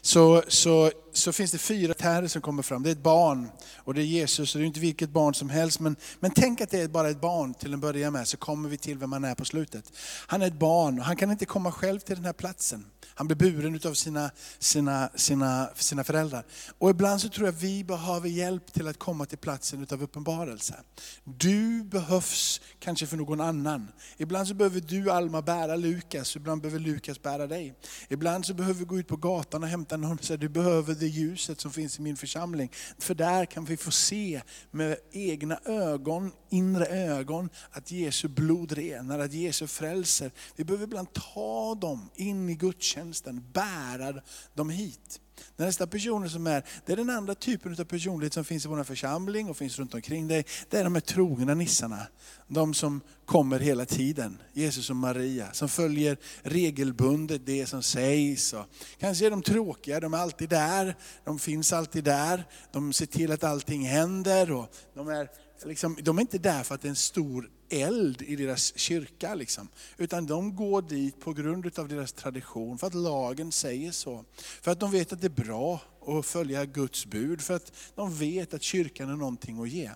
så, 0.01 0.43
så, 0.47 0.91
så 1.13 1.31
finns 1.31 1.51
det 1.51 1.57
fyra 1.57 1.93
terror 1.93 2.27
som 2.27 2.41
kommer 2.41 2.63
fram. 2.63 2.83
Det 2.83 2.89
är 2.89 2.91
ett 2.91 3.03
barn 3.03 3.49
och 3.77 3.93
det 3.93 4.01
är 4.01 4.05
Jesus, 4.05 4.55
och 4.55 4.59
det 4.59 4.65
är 4.65 4.67
inte 4.67 4.79
vilket 4.79 5.09
barn 5.09 5.33
som 5.33 5.49
helst. 5.49 5.79
Men, 5.79 5.95
men 6.19 6.31
tänk 6.31 6.61
att 6.61 6.69
det 6.69 6.79
är 6.79 6.87
bara 6.87 7.09
ett 7.09 7.21
barn 7.21 7.53
till 7.53 7.73
en 7.73 7.79
början 7.79 8.13
med, 8.13 8.27
så 8.27 8.37
kommer 8.37 8.69
vi 8.69 8.77
till 8.77 8.97
vem 8.97 9.11
han 9.11 9.23
är 9.23 9.35
på 9.35 9.45
slutet. 9.45 9.91
Han 10.27 10.41
är 10.41 10.47
ett 10.47 10.59
barn 10.59 10.99
och 10.99 11.05
han 11.05 11.15
kan 11.15 11.31
inte 11.31 11.45
komma 11.45 11.71
själv 11.71 11.99
till 11.99 12.15
den 12.15 12.25
här 12.25 12.33
platsen. 12.33 12.85
Han 13.15 13.27
blir 13.27 13.37
buren 13.37 13.79
av 13.85 13.93
sina, 13.93 14.31
sina, 14.59 15.09
sina, 15.15 15.69
sina 15.75 16.03
föräldrar. 16.03 16.45
Och 16.77 16.89
ibland 16.89 17.21
så 17.21 17.29
tror 17.29 17.47
jag 17.47 17.53
vi 17.53 17.83
behöver 17.83 18.29
hjälp 18.29 18.73
till 18.73 18.87
att 18.87 18.99
komma 18.99 19.25
till 19.25 19.37
platsen 19.37 19.87
av 19.91 20.03
uppenbarelse. 20.03 20.75
Du 21.23 21.83
behövs 21.83 22.61
kanske 22.79 23.07
för 23.07 23.17
någon 23.17 23.41
annan. 23.41 23.87
Ibland 24.17 24.47
så 24.47 24.53
behöver 24.53 24.79
du 24.79 25.11
Alma 25.11 25.41
bära 25.41 25.75
Lukas, 25.75 26.35
ibland 26.35 26.61
behöver 26.61 26.79
Lukas 26.79 27.21
bära 27.21 27.47
dig. 27.47 27.73
Ibland 28.09 28.45
så 28.45 28.53
behöver 28.53 28.79
vi 28.79 28.85
gå 28.85 28.99
ut 28.99 29.07
på 29.07 29.15
gatan 29.15 29.63
och 29.63 29.69
hämta 29.69 29.97
någon 29.97 30.17
och 30.17 30.25
säga, 30.25 30.37
du 30.37 30.49
behöver 30.49 30.95
det 31.03 31.09
ljuset 31.09 31.61
som 31.61 31.71
finns 31.71 31.99
i 31.99 32.01
min 32.01 32.17
församling. 32.17 32.71
För 32.97 33.15
där 33.15 33.45
kan 33.45 33.65
vi 33.65 33.77
få 33.77 33.91
se 33.91 34.41
med 34.71 34.97
egna 35.11 35.59
ögon, 35.65 36.31
inre 36.49 36.85
ögon, 36.85 37.49
att 37.71 37.91
Jesu 37.91 38.27
blod 38.27 38.71
renar, 38.71 39.19
att 39.19 39.33
Jesu 39.33 39.67
frälser. 39.67 40.31
Vi 40.55 40.63
behöver 40.63 40.83
ibland 40.83 41.13
ta 41.13 41.75
dem 41.75 42.09
in 42.15 42.49
i 42.49 42.55
gudstjänsten 42.55 43.43
bära 43.53 44.21
dem 44.53 44.69
hit. 44.69 45.19
Nästa 45.55 45.87
personen 45.87 46.29
som 46.29 46.47
är, 46.47 46.63
det 46.85 46.93
är 46.93 46.97
den 46.97 47.09
andra 47.09 47.35
typen 47.35 47.75
av 47.79 47.83
personlighet 47.83 48.33
som 48.33 48.45
finns 48.45 48.65
i 48.65 48.67
vår 48.67 48.83
församling 48.83 49.49
och 49.49 49.57
finns 49.57 49.79
runt 49.79 49.93
omkring 49.93 50.27
dig. 50.27 50.45
Det 50.69 50.77
är 50.77 50.83
de 50.83 50.95
här 50.95 51.01
trogna 51.01 51.53
nissarna. 51.53 52.07
De 52.47 52.73
som 52.73 53.01
kommer 53.25 53.59
hela 53.59 53.85
tiden. 53.85 54.37
Jesus 54.53 54.89
och 54.89 54.95
Maria, 54.95 55.53
som 55.53 55.69
följer 55.69 56.17
regelbundet 56.41 57.45
det 57.45 57.65
som 57.65 57.83
sägs. 57.83 58.53
Och 58.53 58.65
kanske 58.99 59.25
är 59.25 59.29
de 59.29 59.41
tråkiga, 59.41 59.99
de 59.99 60.13
är 60.13 60.17
alltid 60.17 60.49
där, 60.49 60.95
de 61.23 61.39
finns 61.39 61.73
alltid 61.73 62.03
där. 62.03 62.47
De 62.71 62.93
ser 62.93 63.05
till 63.05 63.31
att 63.31 63.43
allting 63.43 63.85
händer. 63.85 64.51
Och 64.51 64.75
de, 64.93 65.07
är 65.07 65.29
liksom, 65.65 65.97
de 66.01 66.17
är 66.17 66.21
inte 66.21 66.37
där 66.37 66.63
för 66.63 66.75
att 66.75 66.81
det 66.81 66.87
är 66.87 66.89
en 66.89 66.95
stor 66.95 67.49
eld 67.69 68.21
i 68.21 68.35
deras 68.35 68.77
kyrka. 68.77 69.35
Liksom. 69.35 69.67
Utan 69.97 70.25
de 70.25 70.55
går 70.55 70.81
dit 70.81 71.19
på 71.19 71.33
grund 71.33 71.79
av 71.79 71.87
deras 71.87 72.13
tradition, 72.13 72.77
för 72.77 72.87
att 72.87 72.93
lagen 72.93 73.51
säger 73.51 73.91
så. 73.91 74.25
För 74.61 74.71
att 74.71 74.79
de 74.79 74.91
vet 74.91 75.13
att 75.13 75.21
det 75.21 75.27
är 75.27 75.43
bra 75.43 75.81
att 76.07 76.25
följa 76.25 76.65
Guds 76.65 77.05
bud, 77.05 77.41
för 77.41 77.53
att 77.53 77.71
de 77.95 78.15
vet 78.15 78.53
att 78.53 78.61
kyrkan 78.61 79.09
är 79.09 79.15
någonting 79.15 79.61
att 79.61 79.69
ge. 79.69 79.91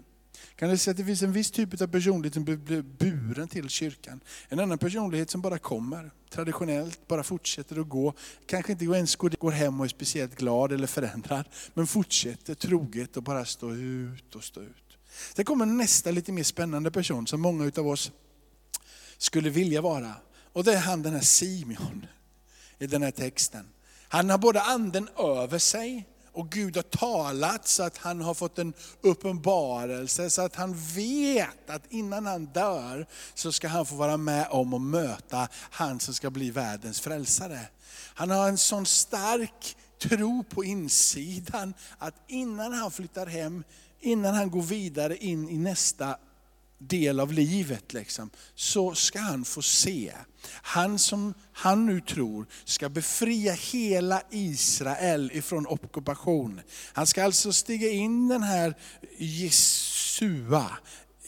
Kan 0.56 0.70
du 0.70 0.78
säga 0.78 0.92
att 0.92 0.98
det 0.98 1.06
finns 1.06 1.22
en 1.22 1.32
viss 1.32 1.52
typ 1.52 1.82
av 1.82 1.88
personlighet 1.88 2.34
som 2.34 2.44
blir 2.44 2.82
buren 2.82 3.48
till 3.48 3.70
kyrkan. 3.70 4.20
En 4.50 4.60
annan 4.60 4.78
personlighet 4.78 5.30
som 5.30 5.42
bara 5.42 5.58
kommer, 5.58 6.12
traditionellt, 6.30 7.08
bara 7.08 7.24
fortsätter 7.24 7.80
att 7.80 7.90
gå. 7.90 8.14
Kanske 8.46 8.72
inte 8.72 8.86
ens 8.86 9.16
går 9.16 9.52
hem 9.52 9.80
och 9.80 9.86
är 9.86 9.90
speciellt 9.90 10.36
glad 10.36 10.72
eller 10.72 10.88
förändrad, 10.88 11.46
men 11.74 11.88
fortsätter 11.88 12.56
troget 12.56 13.18
och 13.18 13.24
bara 13.24 13.46
stå 13.46 13.74
ut 13.74 14.36
och 14.36 14.44
stå 14.44 14.62
ut. 14.62 14.87
Sen 15.36 15.45
kommer 15.45 15.65
nästa 15.65 16.12
lite 16.12 16.31
mer 16.31 16.43
spännande 16.43 16.91
person 16.91 17.27
som 17.27 17.41
många 17.41 17.71
av 17.77 17.88
oss 17.88 18.12
skulle 19.17 19.50
vilja 19.50 19.81
vara. 19.81 20.13
Och 20.53 20.63
det 20.63 20.74
är 20.74 20.79
han 20.79 21.01
den 21.01 21.13
här 21.13 21.21
Simeon 21.21 22.05
i 22.79 22.88
den 22.88 23.03
här 23.03 23.12
texten. 23.12 23.67
Han 24.09 24.29
har 24.29 24.38
både 24.38 24.62
anden 24.62 25.09
över 25.17 25.59
sig 25.59 26.07
och 26.38 26.50
Gud 26.50 26.75
har 26.75 26.83
talat 26.83 27.67
så 27.67 27.83
att 27.83 27.97
han 27.97 28.21
har 28.21 28.33
fått 28.33 28.59
en 28.59 28.74
uppenbarelse, 29.01 30.29
så 30.29 30.41
att 30.41 30.55
han 30.55 30.75
vet 30.95 31.69
att 31.69 31.81
innan 31.89 32.25
han 32.25 32.45
dör 32.45 33.07
så 33.33 33.51
ska 33.51 33.67
han 33.67 33.86
få 33.86 33.95
vara 33.95 34.17
med 34.17 34.47
om 34.50 34.74
att 34.74 34.81
möta 34.81 35.47
han 35.53 36.00
som 36.00 36.13
ska 36.13 36.29
bli 36.29 36.51
världens 36.51 37.01
frälsare. 37.01 37.59
Han 38.13 38.29
har 38.29 38.47
en 38.47 38.57
sån 38.57 38.86
stark 38.86 39.77
tro 40.01 40.43
på 40.43 40.63
insidan 40.63 41.74
att 41.97 42.15
innan 42.27 42.74
han 42.74 42.91
flyttar 42.91 43.25
hem 43.25 43.63
innan 44.01 44.36
han 44.36 44.50
går 44.50 44.62
vidare 44.62 45.18
in 45.18 45.50
i 45.50 45.58
nästa 45.58 46.18
del 46.77 47.20
av 47.20 47.34
livet, 47.34 47.94
liksom, 47.94 48.30
så 48.56 48.96
ska 48.96 49.20
han 49.20 49.46
få 49.46 49.62
se. 49.62 50.13
Han 50.51 51.00
som 51.00 51.34
han 51.54 51.86
nu 51.86 52.01
tror 52.01 52.46
ska 52.66 52.89
befria 52.89 53.54
hela 53.54 54.22
Israel 54.30 55.32
ifrån 55.34 55.68
ockupation. 55.68 56.62
Han 56.94 57.08
ska 57.08 57.24
alltså 57.24 57.54
stiga 57.54 57.89
in 57.89 58.27
den 58.27 58.44
här 58.44 58.75
Jesua, 59.18 60.77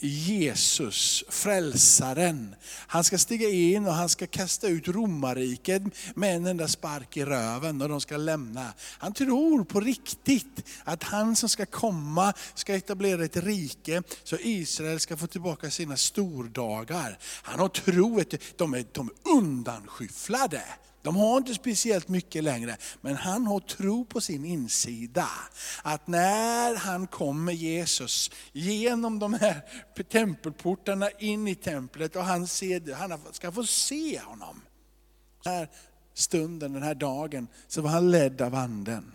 Jesus, 0.02 1.24
frälsaren, 1.28 2.54
han 2.86 3.04
ska 3.04 3.18
stiga 3.18 3.48
in 3.48 3.86
och 3.86 3.94
han 3.94 4.08
ska 4.08 4.26
kasta 4.26 4.68
ut 4.68 4.88
romarriket 4.88 5.82
med 6.14 6.36
en 6.36 6.46
enda 6.46 6.68
spark 6.68 7.16
i 7.16 7.24
röven 7.24 7.82
och 7.82 7.88
de 7.88 8.00
ska 8.00 8.16
lämna. 8.16 8.72
Han 8.98 9.12
tror 9.12 9.64
på 9.64 9.80
riktigt 9.80 10.64
att 10.84 11.02
han 11.02 11.36
som 11.36 11.48
ska 11.48 11.66
komma 11.66 12.32
ska 12.54 12.74
etablera 12.74 13.24
ett 13.24 13.36
rike 13.36 14.02
så 14.24 14.36
Israel 14.40 15.00
ska 15.00 15.16
få 15.16 15.26
tillbaka 15.26 15.70
sina 15.70 15.96
stordagar. 15.96 17.18
Han 17.42 17.60
har 17.60 17.68
tro, 17.68 18.22
de 18.56 18.74
är, 18.74 18.84
de 18.92 19.06
är 19.08 19.36
undanskyfflade. 19.36 20.62
De 21.02 21.16
har 21.16 21.36
inte 21.36 21.54
speciellt 21.54 22.08
mycket 22.08 22.44
längre, 22.44 22.76
men 23.00 23.16
han 23.16 23.46
har 23.46 23.60
tro 23.60 24.04
på 24.04 24.20
sin 24.20 24.44
insida. 24.44 25.28
Att 25.82 26.06
när 26.06 26.76
han 26.76 27.06
kommer 27.06 27.52
Jesus 27.52 28.30
genom 28.52 29.18
de 29.18 29.34
här 29.34 29.60
tempelportarna 30.02 31.10
in 31.10 31.48
i 31.48 31.54
templet 31.54 32.16
och 32.16 32.24
han, 32.24 32.46
ser, 32.46 32.94
han 32.94 33.20
ska 33.32 33.52
få 33.52 33.64
se 33.64 34.20
honom. 34.20 34.60
Den 35.42 35.52
här 35.52 35.68
stunden, 36.14 36.72
den 36.72 36.82
här 36.82 36.94
dagen, 36.94 37.48
så 37.68 37.82
var 37.82 37.90
han 37.90 38.10
ledd 38.10 38.42
av 38.42 38.54
anden. 38.54 39.12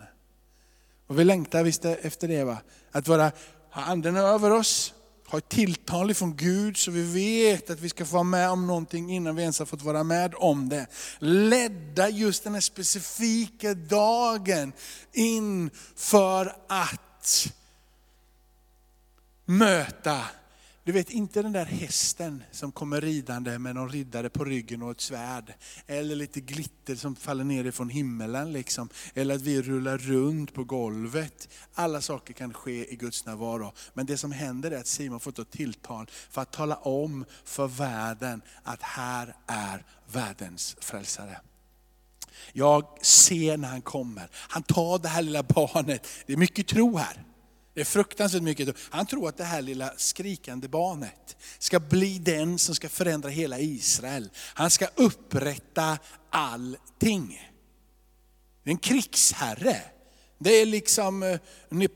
Och 1.08 1.20
vi 1.20 1.24
längtar 1.24 1.63
visst 1.63 1.86
efter 1.86 2.27
det, 2.27 2.44
va? 2.44 2.58
att 2.92 3.08
vara, 3.08 3.32
ha 3.72 3.82
anden 3.82 4.15
över 4.15 4.51
oss, 4.51 4.94
har 5.27 5.38
ett 5.38 5.50
tilltal 5.50 6.12
ifrån 6.12 6.38
Gud 6.38 6.77
så 6.77 6.91
vi 6.91 7.01
vet 7.01 7.70
att 7.70 7.79
vi 7.79 7.89
ska 7.89 8.05
få 8.05 8.13
vara 8.13 8.24
med 8.24 8.50
om 8.50 8.67
någonting 8.67 9.12
innan 9.12 9.36
vi 9.36 9.41
ens 9.41 9.60
har 9.60 9.65
fått 9.65 9.82
vara 9.82 10.03
med 10.03 10.34
om 10.38 10.70
det. 10.70 10.88
Ledda 11.20 12.10
just 12.10 12.44
den 12.44 12.53
här 12.53 12.62
specifika 12.62 13.74
dagen 13.74 14.74
in 15.13 15.70
för 15.96 16.55
att 16.67 17.53
möta 19.46 20.22
du 20.86 20.92
vet 20.92 21.10
inte 21.10 21.42
den 21.42 21.51
där 21.51 21.65
hästen 21.65 22.44
som 22.51 22.72
kommer 22.72 23.01
ridande 23.01 23.60
med 23.60 23.75
någon 23.75 23.89
riddare 23.89 24.30
på 24.30 24.46
ryggen 24.46 24.82
och 24.82 24.92
ett 24.92 25.01
svärd. 25.01 25.54
Eller 25.88 26.15
lite 26.15 26.42
glitter 26.42 26.96
som 26.96 27.15
faller 27.15 27.44
ner 27.44 27.65
ifrån 27.65 27.89
himmelen. 27.89 28.54
Liksom. 28.54 28.89
Eller 29.13 29.36
att 29.36 29.42
vi 29.42 29.62
rullar 29.62 29.98
runt 29.98 30.54
på 30.54 30.63
golvet. 30.63 31.50
Alla 31.74 32.01
saker 32.01 32.34
kan 32.34 32.54
ske 32.54 32.94
i 32.94 32.96
Guds 32.96 33.25
närvaro. 33.25 33.74
Men 33.94 34.06
det 34.06 34.18
som 34.18 34.32
händer 34.32 34.72
är 34.72 34.80
att 34.80 34.88
Simon 34.88 35.20
får 35.20 35.42
ett 35.42 35.51
tilltal 35.51 36.10
för 36.30 36.42
att 36.42 36.51
tala 36.51 36.75
om 36.75 37.25
för 37.44 37.68
världen 37.68 38.42
att 38.63 38.82
här 38.82 39.36
är 39.48 39.86
världens 40.12 40.75
frälsare. 40.80 41.39
Jag 42.54 42.98
ser 43.01 43.58
när 43.58 43.68
han 43.68 43.82
kommer. 43.82 44.30
Han 44.34 44.63
tar 44.63 45.00
det 45.00 45.08
här 45.08 45.22
lilla 45.22 45.44
barnet. 45.44 46.08
Det 46.25 46.34
är 46.34 46.38
mycket 46.38 46.68
tro 46.68 46.98
här. 46.98 47.24
Det 47.75 47.82
är 47.82 47.86
fruktansvärt 47.86 48.41
mycket. 48.41 48.75
Han 48.89 49.05
tror 49.05 49.29
att 49.29 49.38
det 49.38 49.44
här 49.44 49.62
lilla 49.62 49.94
skrikande 49.98 50.67
barnet 50.67 51.38
ska 51.60 51.79
bli 51.79 52.20
den 52.20 52.60
som 52.60 52.75
ska 52.75 52.89
förändra 52.89 53.29
hela 53.29 53.60
Israel. 53.60 54.29
Han 54.38 54.72
ska 54.72 54.88
upprätta 54.96 55.98
allting. 56.29 57.51
Det 58.63 58.70
är 58.70 58.72
en 58.72 58.77
krigsherre. 58.77 59.82
Det 60.38 60.62
är 60.62 60.65
liksom 60.65 61.24
eh, 61.24 61.39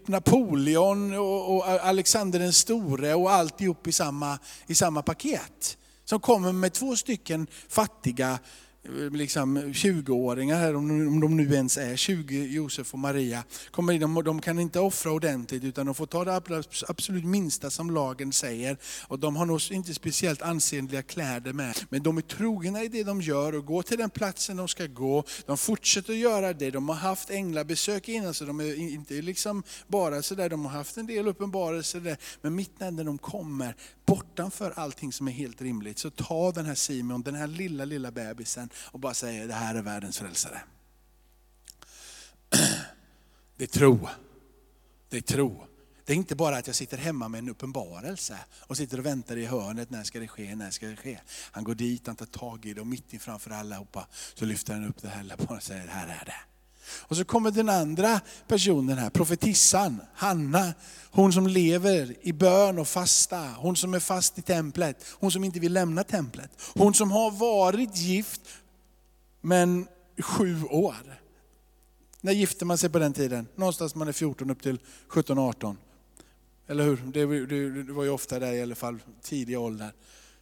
Napoleon 0.05 1.13
och 1.13 1.67
Alexander 1.67 2.39
den 2.39 2.53
store 2.53 3.13
och 3.13 3.31
alltihop 3.31 3.88
i 3.88 3.91
samma, 3.91 4.39
i 4.67 4.75
samma 4.75 5.01
paket. 5.01 5.77
Som 6.05 6.19
kommer 6.19 6.51
med 6.51 6.74
två 6.74 6.95
stycken 6.95 7.48
fattiga 7.69 8.39
Eh, 8.83 9.12
liksom 9.12 9.57
20-åringar 9.57 10.59
här, 10.59 10.75
om 10.75 11.19
de 11.19 11.38
nu 11.38 11.53
ens 11.53 11.77
är 11.77 11.95
20, 11.95 12.45
Josef 12.45 12.93
och 12.93 13.00
Maria, 13.00 13.43
kommer 13.71 13.93
in, 13.93 14.01
de, 14.01 14.24
de 14.24 14.41
kan 14.41 14.59
inte 14.59 14.79
offra 14.79 15.12
ordentligt 15.12 15.63
utan 15.63 15.86
de 15.86 15.95
får 15.95 16.05
ta 16.05 16.25
det 16.25 16.41
absolut 16.88 17.25
minsta 17.25 17.69
som 17.69 17.91
lagen 17.91 18.31
säger. 18.31 18.77
Och 19.07 19.19
de 19.19 19.36
har 19.36 19.45
nog 19.45 19.62
inte 19.71 19.93
speciellt 19.93 20.41
ansenliga 20.41 21.01
kläder 21.01 21.53
med, 21.53 21.75
men 21.89 22.03
de 22.03 22.17
är 22.17 22.21
trogna 22.21 22.83
i 22.83 22.88
det 22.88 23.03
de 23.03 23.21
gör 23.21 23.55
och 23.55 23.65
går 23.65 23.81
till 23.81 23.98
den 23.98 24.09
platsen 24.09 24.57
de 24.57 24.67
ska 24.67 24.86
gå. 24.86 25.24
De 25.45 25.57
fortsätter 25.57 26.13
att 26.13 26.19
göra 26.19 26.53
det, 26.53 26.71
de 26.71 26.89
har 26.89 26.95
haft 26.95 27.29
änglabesök 27.29 28.09
innan 28.09 28.33
så 28.33 28.45
de 28.45 28.59
är 28.59 28.75
inte 28.75 29.13
liksom 29.13 29.63
bara 29.88 30.21
sådär, 30.21 30.50
de 30.50 30.65
har 30.65 30.71
haft 30.71 30.98
en 30.98 31.07
del 31.07 31.27
uppenbarelser 31.27 32.00
där. 32.00 32.17
Men 32.41 32.55
mitt 32.55 32.79
när 32.79 33.03
de 33.03 33.18
kommer, 33.18 33.75
bortanför 34.05 34.74
allting 34.75 35.13
som 35.13 35.27
är 35.27 35.31
helt 35.31 35.61
rimligt, 35.61 36.00
så 36.00 36.09
ta 36.09 36.51
den 36.51 36.65
här 36.65 36.75
Simon, 36.75 37.22
den 37.22 37.35
här 37.35 37.48
lilla, 37.48 37.85
lilla 37.85 38.11
bebisen 38.11 38.69
och 38.75 39.00
bara 39.00 39.14
säger 39.14 39.48
det 39.48 39.53
här 39.53 39.75
är 39.75 39.82
världens 39.82 40.18
frälsare. 40.18 40.62
Det 43.58 43.64
är 43.64 43.68
tro. 43.68 44.08
Det 45.10 45.18
är 45.18 45.22
tro. 45.22 45.66
Det 46.05 46.14
är 46.14 46.18
inte 46.18 46.36
bara 46.36 46.58
att 46.58 46.68
jag 46.68 46.75
sitter 46.75 46.98
hemma 46.98 47.27
med 47.27 47.40
en 47.40 47.50
uppenbarelse 47.50 48.38
och 48.51 48.77
sitter 48.77 49.00
och 49.00 49.05
väntar 49.05 49.38
i 49.38 49.46
hörnet, 49.46 49.90
när 49.90 50.03
ska 50.03 50.20
det 50.20 50.27
ske, 50.27 50.55
när 50.55 50.72
ska 50.72 50.88
det 50.88 50.96
ske? 50.96 51.20
Han 51.51 51.64
går 51.64 51.75
dit, 51.75 52.08
han 52.08 52.16
tar 52.16 52.25
tag 52.25 52.66
i 52.66 52.74
det 52.74 52.82
och 52.82 52.88
mitt 52.88 53.14
i 53.14 53.20
framför 53.20 53.51
allihopa 53.51 54.08
så 54.34 54.46
lyfter 54.46 54.74
han 54.74 54.86
upp 54.86 55.01
det 55.01 55.08
här 55.08 55.51
och 55.51 55.64
säger, 55.64 55.88
här 55.88 56.08
är 56.08 56.25
det. 56.25 56.49
Och 56.92 57.18
så 57.18 57.25
kommer 57.25 57.52
den 57.52 57.70
andra 57.70 58.22
personen 58.48 58.98
här, 58.98 59.10
profetissan, 59.10 60.02
Hanna. 60.14 60.74
Hon 61.12 61.34
som 61.34 61.48
lever 61.48 62.16
i 62.22 62.34
bön 62.34 62.80
och 62.80 62.88
fasta. 62.88 63.54
Hon 63.58 63.75
som 63.75 63.94
är 63.94 64.00
fast 64.00 64.38
i 64.38 64.42
templet. 64.42 65.06
Hon 65.12 65.32
som 65.32 65.44
inte 65.44 65.60
vill 65.60 65.74
lämna 65.74 66.04
templet. 66.04 66.52
Hon 66.74 66.94
som 66.94 67.12
har 67.12 67.32
varit 67.32 67.98
gift, 67.98 68.42
men 69.42 69.88
sju 70.22 70.64
år. 70.64 71.20
När 72.22 72.32
gifter 72.32 72.66
man 72.66 72.78
sig 72.78 72.90
på 72.90 73.00
den 73.00 73.14
tiden? 73.14 73.48
Någonstans 73.56 73.96
man 73.96 74.08
är 74.08 74.12
14 74.12 74.50
upp 74.50 74.62
till 74.62 74.80
17-18. 75.10 75.75
Eller 76.68 76.84
hur? 76.84 76.98
Det, 76.98 77.46
det, 77.84 77.94
var 77.94 78.04
ju 78.04 78.10
ofta 78.10 78.40
där 78.40 78.54
i 78.54 78.62
alla 78.62 78.75
fall, 78.75 79.00
tidig 79.22 79.60
ålder. 79.60 79.92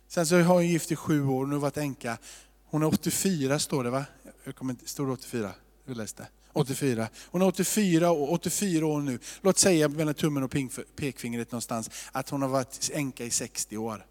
Sen 0.08 0.28
så 0.28 0.36
har 0.36 0.54
hon 0.54 0.68
gift 0.68 0.92
i 0.92 0.96
sju 0.96 1.26
år, 1.28 1.46
nu 1.46 1.56
har 1.56 1.60
varit 1.60 1.78
änka. 1.78 2.18
Hon 2.66 2.84
är 2.84 2.88
84 2.88 3.60
står 3.60 3.84
det 3.84 3.90
va? 3.90 4.06
Jag 4.44 4.56
kommer 4.56 4.74
inte, 4.74 4.90
står 4.90 5.06
det 5.06 5.12
84? 5.12 5.52
Vi 5.88 5.95
läste. 5.95 6.28
84. 6.54 7.10
Hon 7.26 7.41
är 7.41 7.45
84 7.45 8.12
och 8.12 8.32
84 8.32 8.86
år 8.86 9.02
nu. 9.02 9.19
Låt 9.41 9.58
säga 9.58 9.88
mellan 9.88 10.13
tummen 10.13 10.43
och 10.43 10.56
pekfingret 10.95 11.52
någonstans 11.52 11.89
att 12.12 12.30
hon 12.30 12.41
har 12.41 12.50
varit 12.50 12.89
änka 12.93 13.26
i 13.26 13.30
60 13.30 13.78
år. 13.78 14.06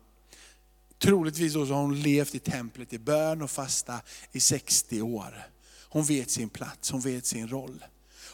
Troligtvis 0.98 1.52
så 1.52 1.64
har 1.64 1.82
hon 1.82 2.00
levt 2.00 2.34
i 2.34 2.38
templet 2.38 2.92
i 2.92 2.98
bön 2.98 3.42
och 3.42 3.50
fasta 3.50 4.00
i 4.32 4.40
60 4.40 5.02
år. 5.02 5.46
Hon 5.88 6.04
vet 6.04 6.30
sin 6.30 6.48
plats, 6.48 6.90
hon 6.90 7.00
vet 7.00 7.26
sin 7.26 7.48
roll. 7.48 7.84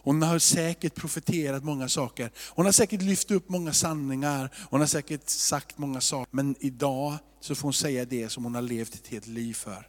Hon 0.05 0.22
har 0.22 0.38
säkert 0.38 0.94
profeterat 0.94 1.64
många 1.64 1.88
saker. 1.88 2.31
Hon 2.48 2.64
har 2.64 2.72
säkert 2.72 3.02
lyft 3.02 3.31
upp 3.31 3.48
många 3.48 3.72
sanningar. 3.72 4.50
Hon 4.70 4.81
har 4.81 4.87
säkert 4.87 5.28
sagt 5.28 5.78
många 5.78 6.00
saker. 6.00 6.37
Men 6.37 6.57
idag 6.61 7.16
så 7.40 7.55
får 7.55 7.62
hon 7.62 7.72
säga 7.72 8.05
det 8.05 8.28
som 8.28 8.44
hon 8.44 8.55
har 8.55 8.62
levt 8.62 8.94
ett 8.94 9.09
helt 9.09 9.26
liv 9.26 9.55
för. 9.55 9.88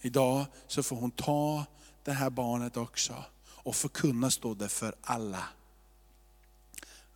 Idag 0.00 0.46
så 0.68 0.82
får 0.82 0.96
hon 0.96 1.10
ta 1.10 1.64
det 2.04 2.12
här 2.12 2.30
barnet 2.30 2.76
också 2.76 3.24
och 3.46 3.76
förkunna, 3.76 4.30
stå 4.30 4.54
det 4.54 4.68
för 4.68 4.94
alla. 5.02 5.48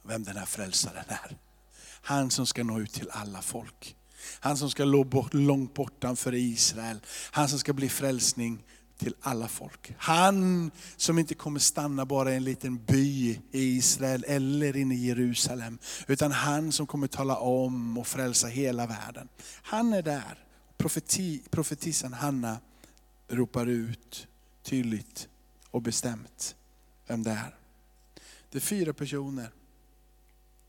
Vem 0.03 0.25
den 0.25 0.37
här 0.37 0.47
frälsaren 0.47 1.05
är. 1.09 1.37
Han 2.03 2.31
som 2.31 2.47
ska 2.47 2.65
nå 2.65 2.81
ut 2.81 2.93
till 2.93 3.11
alla 3.11 3.43
folk. 3.43 3.97
Han 4.41 4.57
som 4.57 4.71
ska 4.71 4.85
nå 4.85 5.05
bort, 5.05 5.35
långt 5.35 5.75
bortanför 5.75 6.35
Israel. 6.35 7.01
Han 7.31 7.49
som 7.49 7.59
ska 7.59 7.73
bli 7.73 7.89
frälsning 7.89 8.65
till 8.99 9.15
alla 9.21 9.49
folk. 9.49 9.95
Han 9.99 10.71
som 10.97 11.19
inte 11.19 11.35
kommer 11.35 11.61
stanna 11.61 12.07
bara 12.07 12.33
i 12.33 12.37
en 12.37 12.45
liten 12.45 12.85
by 12.85 13.31
i 13.31 13.41
Israel 13.53 14.25
eller 14.29 14.77
inne 14.77 14.95
i 14.95 15.07
Jerusalem. 15.07 15.79
Utan 16.07 16.33
han 16.33 16.73
som 16.73 16.87
kommer 16.87 17.07
tala 17.07 17.37
om 17.37 17.99
och 17.99 18.07
frälsa 18.07 18.47
hela 18.47 18.87
världen. 18.87 19.29
Han 19.63 19.93
är 19.93 20.03
där. 20.03 20.45
Profeti, 20.77 21.43
profetisan 21.51 22.13
Hanna 22.13 22.59
ropar 23.29 23.67
ut 23.67 24.28
tydligt 24.69 25.29
och 25.71 25.83
bestämt 25.83 26.57
vem 27.07 27.23
det 27.23 27.31
är. 27.31 27.55
Det 28.51 28.59
är 28.59 28.61
fyra 28.61 28.93
personer 28.93 29.51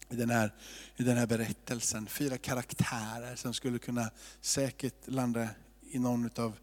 i 0.10 0.16
den 0.16 0.30
här, 0.30 0.54
i 0.96 1.04
den 1.04 1.18
här 1.18 1.28
berättelsen. 1.28 2.08
Fyra 2.08 2.38
karaktärer 2.38 3.36
som 3.36 3.54
skulle 3.54 3.80
kunna 3.80 4.10
säkert 4.42 5.08
landa 5.08 5.50
i 5.82 6.00
någon 6.00 6.30
av 6.36 6.58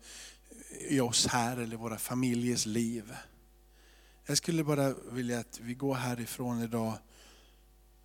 i 0.89 1.01
oss 1.01 1.27
här 1.27 1.57
eller 1.57 1.77
våra 1.77 1.99
familjers 1.99 2.67
liv. 2.67 3.17
Jag 4.27 4.37
skulle 4.39 4.65
bara 4.65 4.95
vilja 5.11 5.41
att 5.41 5.61
vi 5.61 5.75
går 5.75 5.95
härifrån 5.95 6.63
idag, 6.63 6.99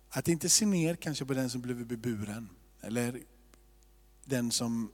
att 0.08 0.28
inte 0.28 0.48
se 0.48 0.66
ner 0.66 0.94
kanske 0.94 1.24
på 1.24 1.34
den 1.34 1.50
som 1.50 1.60
blivit 1.60 1.86
beburen. 1.86 2.48
Eller 2.80 3.20
den 4.24 4.50
som 4.50 4.92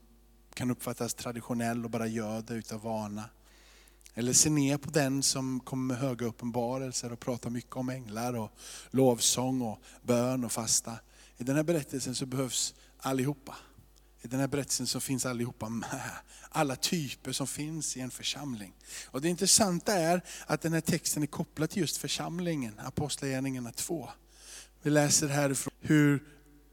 kan 0.55 0.70
uppfattas 0.70 1.14
traditionell 1.14 1.85
och 1.85 1.90
bara 1.90 2.07
gör 2.07 2.42
det 2.42 2.55
utav 2.55 2.81
vana. 2.81 3.24
Eller 4.18 4.33
se 4.33 4.50
ner 4.50 4.76
på 4.76 4.90
den 4.90 5.22
som 5.22 5.61
kommer 5.61 5.94
med 5.94 6.02
höga 6.02 6.26
uppenbarelser 6.26 7.12
och 7.12 7.20
pratar 7.20 7.50
mycket 7.50 7.76
om 7.76 7.88
änglar 7.88 8.35
och 8.35 8.52
lovsång 8.90 9.62
och 9.62 9.83
bön 10.02 10.44
och 10.44 10.52
fasta. 10.52 10.96
I 11.37 11.44
den 11.44 11.57
här 11.57 11.62
berättelsen 11.62 12.14
så 12.14 12.26
behövs 12.26 12.74
allihopa. 12.98 13.57
I 14.22 14.28
den 14.28 14.40
här 14.40 14.48
berättelsen 14.48 14.87
så 14.87 15.00
finns 15.00 15.26
allihopa 15.26 15.68
med. 15.68 16.11
Alla 16.48 16.76
typer 16.76 17.33
som 17.33 17.46
finns 17.46 17.96
i 17.96 18.00
en 18.00 18.11
församling. 18.11 18.74
Och 19.07 19.20
Det 19.20 19.28
intressanta 19.28 19.94
är 19.94 20.22
att 20.46 20.61
den 20.61 20.72
här 20.72 20.81
texten 20.81 21.22
är 21.22 21.26
kopplad 21.26 21.70
till 21.70 21.81
just 21.81 21.96
församlingen, 21.96 22.74
Apostlagärningarna 22.78 23.72
2. 23.72 24.09
Vi 24.83 24.90
läser 24.90 25.28
härifrån 25.28 25.74
hur 25.81 26.24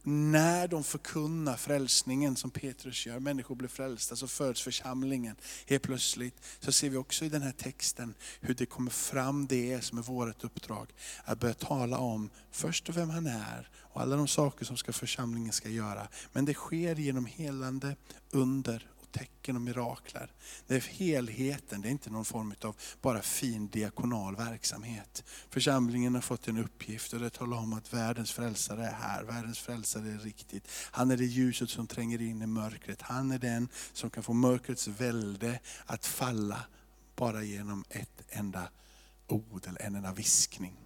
när 0.07 0.67
de 0.67 0.83
förkunnar 0.83 1.55
frälsningen 1.55 2.35
som 2.35 2.51
Petrus 2.51 3.05
gör, 3.05 3.19
människor 3.19 3.55
blir 3.55 3.69
frälsta, 3.69 4.15
så 4.15 4.27
föds 4.27 4.61
församlingen. 4.61 5.35
Helt 5.67 5.83
plötsligt 5.83 6.35
så 6.59 6.71
ser 6.71 6.89
vi 6.89 6.97
också 6.97 7.25
i 7.25 7.29
den 7.29 7.41
här 7.41 7.51
texten 7.51 8.13
hur 8.41 8.53
det 8.53 8.65
kommer 8.65 8.91
fram 8.91 9.47
det 9.47 9.83
som 9.83 9.97
är 9.97 10.01
vårt 10.01 10.43
uppdrag. 10.43 10.93
Att 11.23 11.39
börja 11.39 11.53
tala 11.53 11.97
om 11.97 12.29
först 12.51 12.89
och 12.89 12.97
vem 12.97 13.09
han 13.09 13.27
är 13.27 13.69
och 13.95 14.01
alla 14.01 14.15
de 14.15 14.27
saker 14.27 14.65
som 14.65 14.77
ska 14.77 14.93
församlingen 14.93 15.53
ska 15.53 15.69
göra. 15.69 16.07
Men 16.33 16.45
det 16.45 16.53
sker 16.53 16.95
genom 16.95 17.25
helande, 17.25 17.95
under 18.31 18.87
tecken 19.15 19.56
och 19.56 19.62
mirakler. 19.62 20.32
Det 20.67 20.75
är 20.75 20.80
helheten, 20.80 21.82
det 21.82 21.88
är 21.88 21.91
inte 21.91 22.10
någon 22.10 22.25
form 22.25 22.56
av 22.62 22.75
bara 23.01 23.21
fin 23.21 23.67
diakonal 23.67 24.36
verksamhet. 24.36 25.23
Församlingen 25.49 26.15
har 26.15 26.21
fått 26.21 26.47
en 26.47 26.58
uppgift 26.58 27.13
och 27.13 27.19
det 27.19 27.30
talar 27.30 27.58
om 27.58 27.73
att 27.73 27.93
världens 27.93 28.32
frälsare 28.32 28.86
är 28.86 28.93
här, 28.93 29.23
världens 29.23 29.60
frälsare 29.60 30.08
är 30.08 30.17
riktigt. 30.17 30.67
Han 30.91 31.12
är 31.12 31.17
det 31.17 31.25
ljuset 31.25 31.69
som 31.69 31.88
tränger 31.88 32.21
in 32.21 32.41
i 32.41 32.47
mörkret. 32.47 33.01
Han 33.01 33.32
är 33.32 33.39
den 33.39 33.69
som 33.93 34.10
kan 34.10 34.23
få 34.23 34.34
mörkrets 34.34 34.88
välde 34.88 35.60
att 35.86 36.06
falla 36.06 36.65
bara 37.15 37.43
genom 37.43 37.84
ett 37.89 38.21
enda 38.30 38.69
ord 39.28 39.67
eller 39.67 39.82
en 39.82 39.95
enda 39.95 40.13
viskning. 40.13 40.78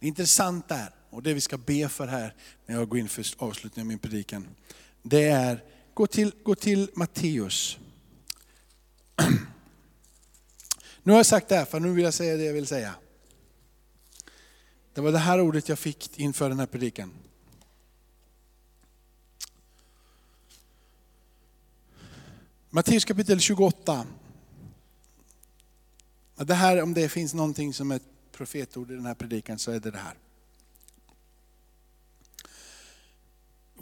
Det 0.00 0.06
intressanta 0.06 0.76
är, 0.76 0.90
och 1.10 1.22
det 1.22 1.34
vi 1.34 1.40
ska 1.40 1.58
be 1.58 1.88
för 1.88 2.06
här 2.06 2.34
när 2.66 2.74
jag 2.74 2.88
går 2.88 2.98
in 2.98 3.08
för 3.08 3.24
avslutningen 3.38 3.86
av 3.86 3.88
min 3.88 3.98
predikan, 3.98 4.48
det 5.02 5.28
är 5.28 5.73
Gå 5.94 6.06
till, 6.06 6.32
gå 6.42 6.54
till 6.54 6.90
Matteus. 6.94 7.78
Nu 11.02 11.12
har 11.12 11.18
jag 11.18 11.26
sagt 11.26 11.48
det 11.48 11.56
här, 11.56 11.64
för 11.64 11.80
nu 11.80 11.92
vill 11.92 12.04
jag 12.04 12.14
säga 12.14 12.36
det 12.36 12.44
jag 12.44 12.52
vill 12.52 12.66
säga. 12.66 12.94
Det 14.94 15.00
var 15.00 15.12
det 15.12 15.18
här 15.18 15.40
ordet 15.40 15.68
jag 15.68 15.78
fick 15.78 16.18
inför 16.18 16.48
den 16.48 16.58
här 16.58 16.66
predikan. 16.66 17.10
Matteus 22.70 23.04
kapitel 23.04 23.40
28. 23.40 24.06
Det 26.36 26.54
här, 26.54 26.82
om 26.82 26.94
det 26.94 27.08
finns 27.08 27.34
någonting 27.34 27.74
som 27.74 27.90
är 27.90 27.96
ett 27.96 28.02
profetord 28.32 28.90
i 28.90 28.94
den 28.94 29.06
här 29.06 29.14
predikan 29.14 29.58
så 29.58 29.70
är 29.70 29.80
det 29.80 29.90
det 29.90 29.98
här. 29.98 30.14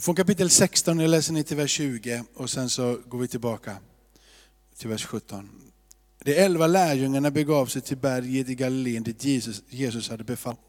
Från 0.02 0.14
kapitel 0.14 0.50
16, 0.50 0.98
jag 1.00 1.10
läser 1.10 1.32
ni 1.32 1.44
till 1.44 1.56
vers 1.56 1.70
20 1.70 2.24
och 2.34 2.50
sen 2.50 2.70
så 2.70 2.98
går 3.08 3.18
vi 3.18 3.28
tillbaka 3.28 3.76
till 4.76 4.88
vers 4.88 5.06
17. 5.06 5.50
De 6.24 6.34
elva 6.34 6.66
lärjungarna 6.66 7.30
begav 7.30 7.66
sig 7.66 7.82
till 7.82 7.96
berget 7.96 8.48
i 8.48 8.54
Galileen 8.54 9.02
dit 9.02 9.24
Jesus, 9.24 9.62
Jesus 9.68 10.10
hade 10.10 10.24
befallt. 10.24 10.60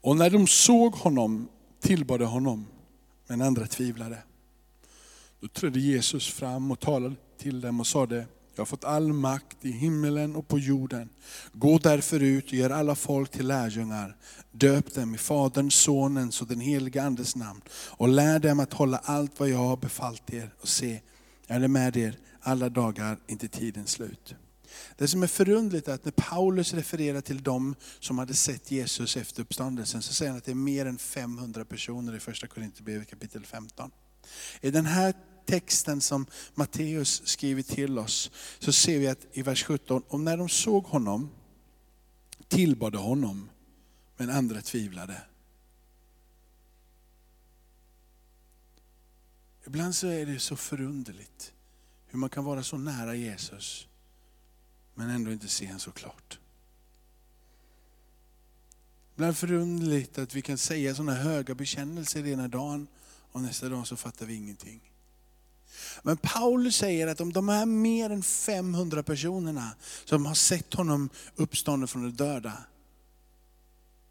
Och 0.00 0.16
när 0.16 0.30
de 0.30 0.46
såg 0.46 0.94
honom 0.94 1.48
tillbad 1.80 2.20
de 2.20 2.24
honom, 2.24 2.66
men 3.26 3.42
andra 3.42 3.66
tvivlade. 3.66 4.18
Då 5.40 5.48
trädde 5.48 5.80
Jesus 5.80 6.28
fram 6.28 6.70
och 6.70 6.80
talade 6.80 7.14
till 7.38 7.60
dem 7.60 7.80
och 7.80 7.86
sade, 7.86 8.26
jag 8.56 8.60
har 8.60 8.66
fått 8.66 8.84
all 8.84 9.12
makt 9.12 9.56
i 9.60 9.70
himmelen 9.70 10.36
och 10.36 10.48
på 10.48 10.58
jorden. 10.58 11.08
Gå 11.52 11.78
därför 11.78 12.20
ut 12.22 12.46
och 12.46 12.52
gör 12.52 12.70
alla 12.70 12.94
folk 12.94 13.30
till 13.30 13.46
lärjungar. 13.46 14.16
Döp 14.52 14.94
dem 14.94 15.14
i 15.14 15.18
Faderns, 15.18 15.74
Sonens 15.74 16.42
och 16.42 16.48
den 16.48 16.60
helige 16.60 17.02
Andes 17.02 17.36
namn. 17.36 17.60
Och 17.70 18.08
lär 18.08 18.38
dem 18.38 18.60
att 18.60 18.72
hålla 18.72 18.98
allt 19.04 19.40
vad 19.40 19.48
jag 19.48 19.58
har 19.58 19.76
befallt 19.76 20.32
er. 20.32 20.54
Och 20.60 20.68
se, 20.68 21.00
jag 21.46 21.64
är 21.64 21.68
med 21.68 21.96
er 21.96 22.18
alla 22.40 22.68
dagar 22.68 23.18
inte 23.26 23.48
tidens 23.48 23.90
slut. 23.90 24.34
Det 24.96 25.08
som 25.08 25.22
är 25.22 25.26
förundligt 25.26 25.88
är 25.88 25.94
att 25.94 26.04
när 26.04 26.12
Paulus 26.12 26.74
refererar 26.74 27.20
till 27.20 27.42
dem 27.42 27.74
som 28.00 28.18
hade 28.18 28.34
sett 28.34 28.70
Jesus 28.70 29.16
efter 29.16 29.42
uppståndelsen, 29.42 30.02
så 30.02 30.14
säger 30.14 30.30
han 30.30 30.38
att 30.38 30.44
det 30.44 30.50
är 30.50 30.54
mer 30.54 30.86
än 30.86 30.98
500 30.98 31.64
personer 31.64 32.16
i 32.16 32.20
första 32.20 32.46
Korinthierbrevet 32.46 33.10
kapitel 33.10 33.46
15. 33.46 33.90
I 34.60 34.70
den 34.70 34.86
här 34.86 35.14
texten 35.46 36.00
som 36.00 36.26
Matteus 36.54 37.22
skriver 37.24 37.62
till 37.62 37.98
oss, 37.98 38.30
så 38.58 38.72
ser 38.72 38.98
vi 38.98 39.08
att 39.08 39.26
i 39.32 39.42
vers 39.42 39.64
17, 39.64 40.02
och 40.08 40.20
när 40.20 40.36
de 40.36 40.48
såg 40.48 40.84
honom, 40.84 41.30
tillbad 42.48 42.94
honom, 42.94 43.50
men 44.16 44.30
andra 44.30 44.60
tvivlade. 44.60 45.22
Ibland 49.66 49.94
så 49.94 50.06
är 50.06 50.26
det 50.26 50.38
så 50.38 50.56
förunderligt 50.56 51.52
hur 52.06 52.18
man 52.18 52.30
kan 52.30 52.44
vara 52.44 52.62
så 52.62 52.78
nära 52.78 53.14
Jesus, 53.14 53.86
men 54.94 55.10
ändå 55.10 55.32
inte 55.32 55.48
se 55.48 55.66
honom 55.66 55.80
så 55.80 55.92
klart. 55.92 56.38
Ibland 59.14 59.36
förunderligt 59.36 60.18
att 60.18 60.34
vi 60.34 60.42
kan 60.42 60.58
säga 60.58 60.94
sådana 60.94 61.14
höga 61.14 61.54
bekännelser 61.54 62.26
ena 62.26 62.48
dagen 62.48 62.86
och 63.32 63.40
nästa 63.42 63.68
dag 63.68 63.86
så 63.86 63.96
fattar 63.96 64.26
vi 64.26 64.34
ingenting. 64.34 64.92
Men 66.02 66.16
Paulus 66.16 66.76
säger 66.76 67.06
att 67.06 67.20
om 67.20 67.32
de 67.32 67.48
här 67.48 67.66
mer 67.66 68.10
än 68.10 68.22
500 68.22 69.02
personerna 69.02 69.70
som 70.04 70.26
har 70.26 70.34
sett 70.34 70.74
honom 70.74 71.08
uppstånden 71.36 71.88
från 71.88 72.02
de 72.02 72.10
döda. 72.10 72.52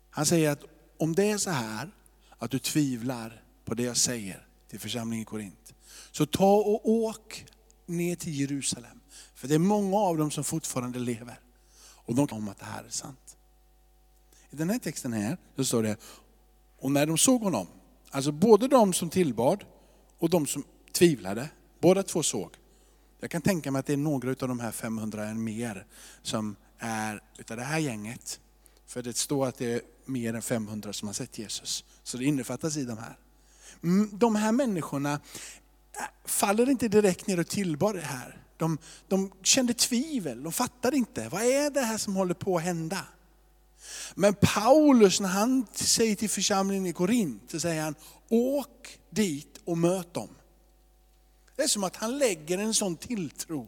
Han 0.10 0.26
säger 0.26 0.52
att 0.52 0.64
om 0.98 1.16
det 1.16 1.32
är 1.32 1.38
så 1.38 1.50
här 1.50 1.92
att 2.38 2.52
du 2.52 2.60
tvivlar 2.60 3.44
på 3.66 3.74
det 3.74 3.84
jag 3.84 3.98
säger 3.98 4.48
till 4.70 4.80
församlingen 4.80 5.22
i 5.22 5.26
Korint. 5.26 5.74
Så 6.12 6.26
ta 6.26 6.56
och 6.56 6.90
åk 6.90 7.46
ner 7.86 8.16
till 8.16 8.40
Jerusalem. 8.40 9.00
För 9.36 9.48
det 9.48 9.56
är 9.56 9.60
många 9.60 9.98
av 9.98 10.18
dem 10.18 10.32
som 10.32 10.44
fortfarande 10.44 11.00
lever. 11.00 11.40
Och 12.06 12.16
de 12.16 12.28
om 12.32 12.50
att 12.50 12.60
det 12.60 12.66
här 12.66 12.84
är 12.84 12.90
sant. 12.90 13.38
I 14.50 14.56
den 14.56 14.70
här 14.70 14.80
texten 14.80 15.14
här 15.14 15.38
så 15.56 15.66
står 15.66 15.84
det, 15.84 15.98
och 16.80 16.92
när 16.92 17.06
de 17.06 17.18
såg 17.18 17.42
honom, 17.42 17.68
alltså 18.12 18.32
både 18.32 18.68
de 18.68 18.94
som 18.94 19.10
tillbad 19.10 19.64
och 20.18 20.30
de 20.30 20.48
som 20.48 20.64
tvivlade. 20.92 21.50
Båda 21.80 22.04
två 22.04 22.24
såg. 22.24 22.52
Jag 23.20 23.32
kan 23.32 23.42
tänka 23.42 23.72
mig 23.72 23.80
att 23.80 23.86
det 23.86 23.94
är 23.94 23.98
några 23.98 24.30
av 24.30 24.48
de 24.48 24.60
här 24.60 24.72
500 24.72 25.26
än 25.26 25.44
mer 25.44 25.86
som 26.22 26.56
är 26.80 27.22
utav 27.38 27.58
det 27.58 27.64
här 27.64 27.80
gänget. 27.80 28.40
För 28.88 29.04
det 29.04 29.18
står 29.18 29.48
att 29.48 29.58
det 29.58 29.74
är 29.74 29.82
mer 30.06 30.34
än 30.34 30.42
500 30.42 30.94
som 30.94 31.08
har 31.08 31.14
sett 31.14 31.38
Jesus. 31.38 31.84
Så 32.04 32.18
det 32.18 32.26
innefattas 32.26 32.78
i 32.78 32.86
de 32.86 32.98
här. 32.98 33.18
Mm, 33.84 34.10
de 34.14 34.36
här 34.36 34.52
människorna 34.52 35.14
äh, 35.14 35.20
faller 36.26 36.70
inte 36.70 36.88
direkt 36.88 37.28
ner 37.28 37.40
och 37.40 37.48
tillbar 37.48 37.94
det 37.94 38.02
här. 38.02 38.42
De, 38.58 38.78
de 39.08 39.32
kände 39.42 39.74
tvivel, 39.74 40.44
de 40.44 40.52
fattade 40.52 40.98
inte. 40.98 41.30
Vad 41.30 41.42
är 41.42 41.70
det 41.70 41.82
här 41.82 41.98
som 41.98 42.16
håller 42.16 42.34
på 42.34 42.58
att 42.58 42.64
hända? 42.64 43.06
Men 44.16 44.36
Paulus, 44.42 45.20
när 45.20 45.30
han 45.30 45.66
säger 45.74 46.16
till 46.16 46.30
församlingen 46.30 46.86
i 46.86 46.94
Korint, 46.94 47.52
så 47.52 47.60
säger 47.60 47.84
han, 47.84 47.96
åk 48.30 49.00
dit 49.10 49.62
och 49.66 49.78
möt 49.78 50.14
dem. 50.14 50.30
Det 51.56 51.64
är 51.64 51.68
som 51.68 51.84
att 51.84 51.96
han 51.96 52.18
lägger 52.18 52.58
en 52.58 52.74
sån 52.74 52.98
tilltro 52.98 53.68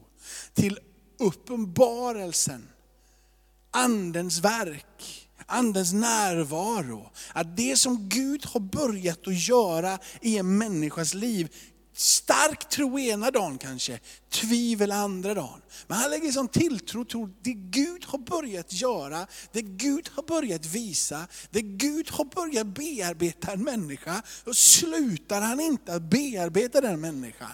till 0.53 0.79
uppenbarelsen, 1.19 2.69
andens 3.71 4.39
verk, 4.39 5.27
andens 5.45 5.93
närvaro. 5.93 7.11
Att 7.33 7.57
det 7.57 7.77
som 7.77 8.09
Gud 8.09 8.45
har 8.45 8.59
börjat 8.59 9.27
att 9.27 9.47
göra 9.47 9.99
i 10.21 10.37
en 10.37 10.57
människas 10.57 11.13
liv, 11.13 11.55
stark 11.93 12.69
tro 12.69 12.99
ena 12.99 13.31
dagen 13.31 13.57
kanske, 13.57 13.99
tvivel 14.29 14.91
andra 14.91 15.33
dagen. 15.33 15.61
Men 15.87 15.97
han 15.97 16.09
lägger 16.09 16.31
sån 16.31 16.47
tilltro 16.47 17.05
till 17.05 17.27
det 17.41 17.53
Gud 17.53 18.05
har 18.05 18.19
börjat 18.19 18.73
göra, 18.73 19.27
det 19.51 19.61
Gud 19.61 20.09
har 20.13 20.23
börjat 20.23 20.65
visa, 20.65 21.27
det 21.49 21.61
Gud 21.61 22.09
har 22.09 22.25
börjat 22.25 22.67
bearbeta 22.67 23.51
en 23.51 23.63
människa. 23.63 24.21
Då 24.45 24.53
slutar 24.53 25.41
han 25.41 25.59
inte 25.59 25.93
att 25.93 26.01
bearbeta 26.01 26.81
den 26.81 27.01
människan. 27.01 27.51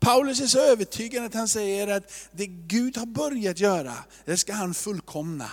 Paulus 0.00 0.40
är 0.40 0.46
så 0.46 0.58
övertygad 0.58 1.24
att 1.24 1.34
han 1.34 1.48
säger 1.48 1.88
att 1.88 2.12
det 2.32 2.46
Gud 2.46 2.96
har 2.96 3.06
börjat 3.06 3.60
göra, 3.60 3.94
det 4.24 4.36
ska 4.36 4.52
han 4.52 4.74
fullkomna. 4.74 5.50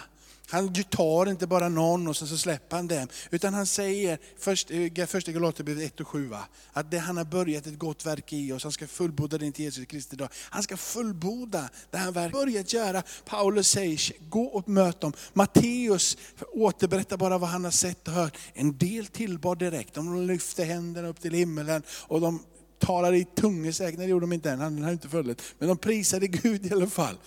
Han 0.49 0.73
tar 0.73 1.29
inte 1.29 1.47
bara 1.47 1.69
någon 1.69 2.07
och 2.07 2.17
så 2.17 2.38
släpper 2.38 2.75
han 2.75 2.88
dem. 2.88 3.07
Utan 3.29 3.53
han 3.53 3.65
säger, 3.65 4.19
först, 4.39 4.71
eh, 4.71 5.05
första 5.05 5.31
Galaterbrevet 5.31 5.83
1 5.83 5.99
och 5.99 6.07
7, 6.07 6.29
att 6.73 6.91
det 6.91 6.97
han 6.97 7.17
har 7.17 7.23
börjat 7.23 7.67
ett 7.67 7.79
gott 7.79 8.05
verk 8.05 8.33
i 8.33 8.51
oss, 8.51 8.63
han 8.63 8.71
ska 8.71 8.88
fullborda 8.88 9.38
det 9.38 9.45
inte 9.45 9.63
Jesus 9.63 9.86
Kristi 9.86 10.15
dag. 10.15 10.29
Han 10.33 10.63
ska 10.63 10.77
fullborda 10.77 11.69
det 11.91 11.97
han 11.97 12.15
har 12.15 12.29
börjat 12.29 12.73
göra. 12.73 13.03
Paulus 13.25 13.67
säger, 13.67 14.29
gå 14.29 14.43
och 14.43 14.69
möt 14.69 15.01
dem. 15.01 15.13
Matteus 15.33 16.17
återberättar 16.53 17.17
bara 17.17 17.38
vad 17.38 17.49
han 17.49 17.63
har 17.63 17.71
sett 17.71 18.07
och 18.07 18.13
hört. 18.13 18.38
En 18.53 18.77
del 18.77 19.07
tillbad 19.07 19.60
direkt, 19.60 19.93
de 19.93 20.27
lyfte 20.27 20.63
händerna 20.63 21.07
upp 21.07 21.21
till 21.21 21.33
himmelen 21.33 21.83
och 21.89 22.21
de 22.21 22.43
talade 22.79 23.17
i 23.17 23.25
tungosäkert, 23.25 23.97
nej 23.97 24.07
det 24.07 24.11
gjorde 24.11 24.23
de 24.23 24.33
inte 24.33 24.51
än, 24.51 24.59
han 24.59 24.77
hade 24.77 24.93
inte 24.93 25.09
följt. 25.09 25.41
Men 25.59 25.67
de 25.67 25.77
prisade 25.77 26.27
Gud 26.27 26.65
i 26.65 26.73
alla 26.73 26.87
fall. 26.87 27.17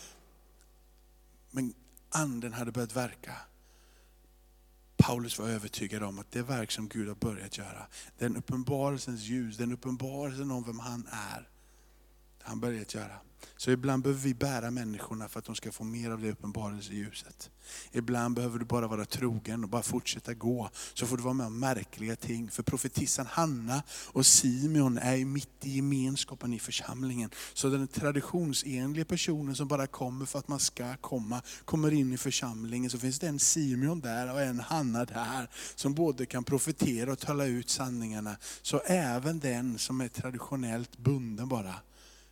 Men 1.50 1.74
anden 2.10 2.52
hade 2.52 2.72
börjat 2.72 2.96
verka. 2.96 3.36
Paulus 4.96 5.38
var 5.38 5.48
övertygad 5.48 6.02
om 6.02 6.18
att 6.18 6.32
det 6.32 6.42
verk 6.42 6.70
som 6.70 6.88
Gud 6.88 7.08
har 7.08 7.14
börjat 7.14 7.58
göra, 7.58 7.86
den 8.18 8.36
uppenbarelsens 8.36 9.20
ljus, 9.20 9.56
den 9.56 9.72
uppenbarelsen 9.72 10.50
om 10.50 10.62
vem 10.62 10.78
han 10.78 11.08
är, 11.10 11.48
han 12.42 12.60
börjat 12.60 12.94
göra. 12.94 13.20
Så 13.56 13.70
ibland 13.70 14.02
behöver 14.02 14.20
vi 14.22 14.34
bära 14.34 14.70
människorna 14.70 15.28
för 15.28 15.38
att 15.38 15.44
de 15.44 15.54
ska 15.54 15.72
få 15.72 15.84
mer 15.84 16.10
av 16.10 16.20
det 16.20 16.30
uppenbarelseljuset. 16.30 17.50
Ibland 17.92 18.34
behöver 18.34 18.58
du 18.58 18.64
bara 18.64 18.86
vara 18.86 19.04
trogen 19.04 19.64
och 19.64 19.70
bara 19.70 19.82
fortsätta 19.82 20.34
gå. 20.34 20.70
Så 20.94 21.06
får 21.06 21.16
du 21.16 21.22
vara 21.22 21.34
med 21.34 21.46
om 21.46 21.58
märkliga 21.58 22.16
ting. 22.16 22.50
För 22.50 22.62
profetissan 22.62 23.26
Hanna 23.26 23.82
och 24.06 24.26
Simeon 24.26 24.98
är 24.98 25.24
mitt 25.24 25.48
i 25.66 25.70
gemenskapen 25.70 26.52
i 26.54 26.58
församlingen. 26.58 27.30
Så 27.54 27.68
den 27.68 27.88
traditionsenliga 27.88 29.04
personen 29.04 29.56
som 29.56 29.68
bara 29.68 29.86
kommer 29.86 30.26
för 30.26 30.38
att 30.38 30.48
man 30.48 30.60
ska 30.60 30.96
komma, 30.96 31.42
kommer 31.64 31.92
in 31.92 32.12
i 32.12 32.16
församlingen. 32.16 32.90
Så 32.90 32.98
finns 32.98 33.18
det 33.18 33.28
en 33.28 33.38
Simeon 33.38 34.00
där 34.00 34.32
och 34.32 34.40
en 34.40 34.60
Hanna 34.60 35.04
där. 35.04 35.50
Som 35.74 35.94
både 35.94 36.26
kan 36.26 36.44
profetera 36.44 37.12
och 37.12 37.18
tala 37.18 37.44
ut 37.44 37.70
sanningarna. 37.70 38.36
Så 38.62 38.78
även 38.78 39.40
den 39.40 39.78
som 39.78 40.00
är 40.00 40.08
traditionellt 40.08 40.98
bunden 40.98 41.48
bara, 41.48 41.74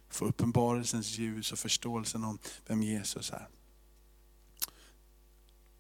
Få 0.09 0.25
uppenbarelsens 0.25 1.19
ljus 1.19 1.53
och 1.53 1.59
förståelsen 1.59 2.25
om 2.25 2.39
vem 2.67 2.83
Jesus 2.83 3.31
är. 3.31 3.49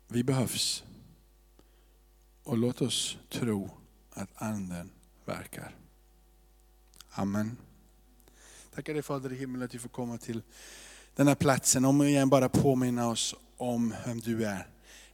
Vi 0.09 0.25
behövs. 0.25 0.85
Och 2.43 2.59
låt 2.59 2.83
oss 2.83 3.19
tro 3.29 3.71
att 4.11 4.31
anden 4.35 4.91
verkar. 5.25 5.75
Amen. 7.11 7.57
Tackar 8.75 8.95
dig 8.95 9.03
Fader 9.03 9.33
i 9.33 9.37
himmelen 9.37 9.64
att 9.64 9.75
vi 9.75 9.79
får 9.79 9.88
komma 9.88 10.19
till 10.19 10.43
den 11.14 11.29
här 11.29 11.35
platsen. 11.35 11.85
Om 11.85 12.03
igen 12.03 12.29
bara 12.29 12.49
påminna 12.49 13.09
oss 13.09 13.35
om 13.57 13.95
vem 14.07 14.21
du 14.21 14.47
är. 14.47 14.69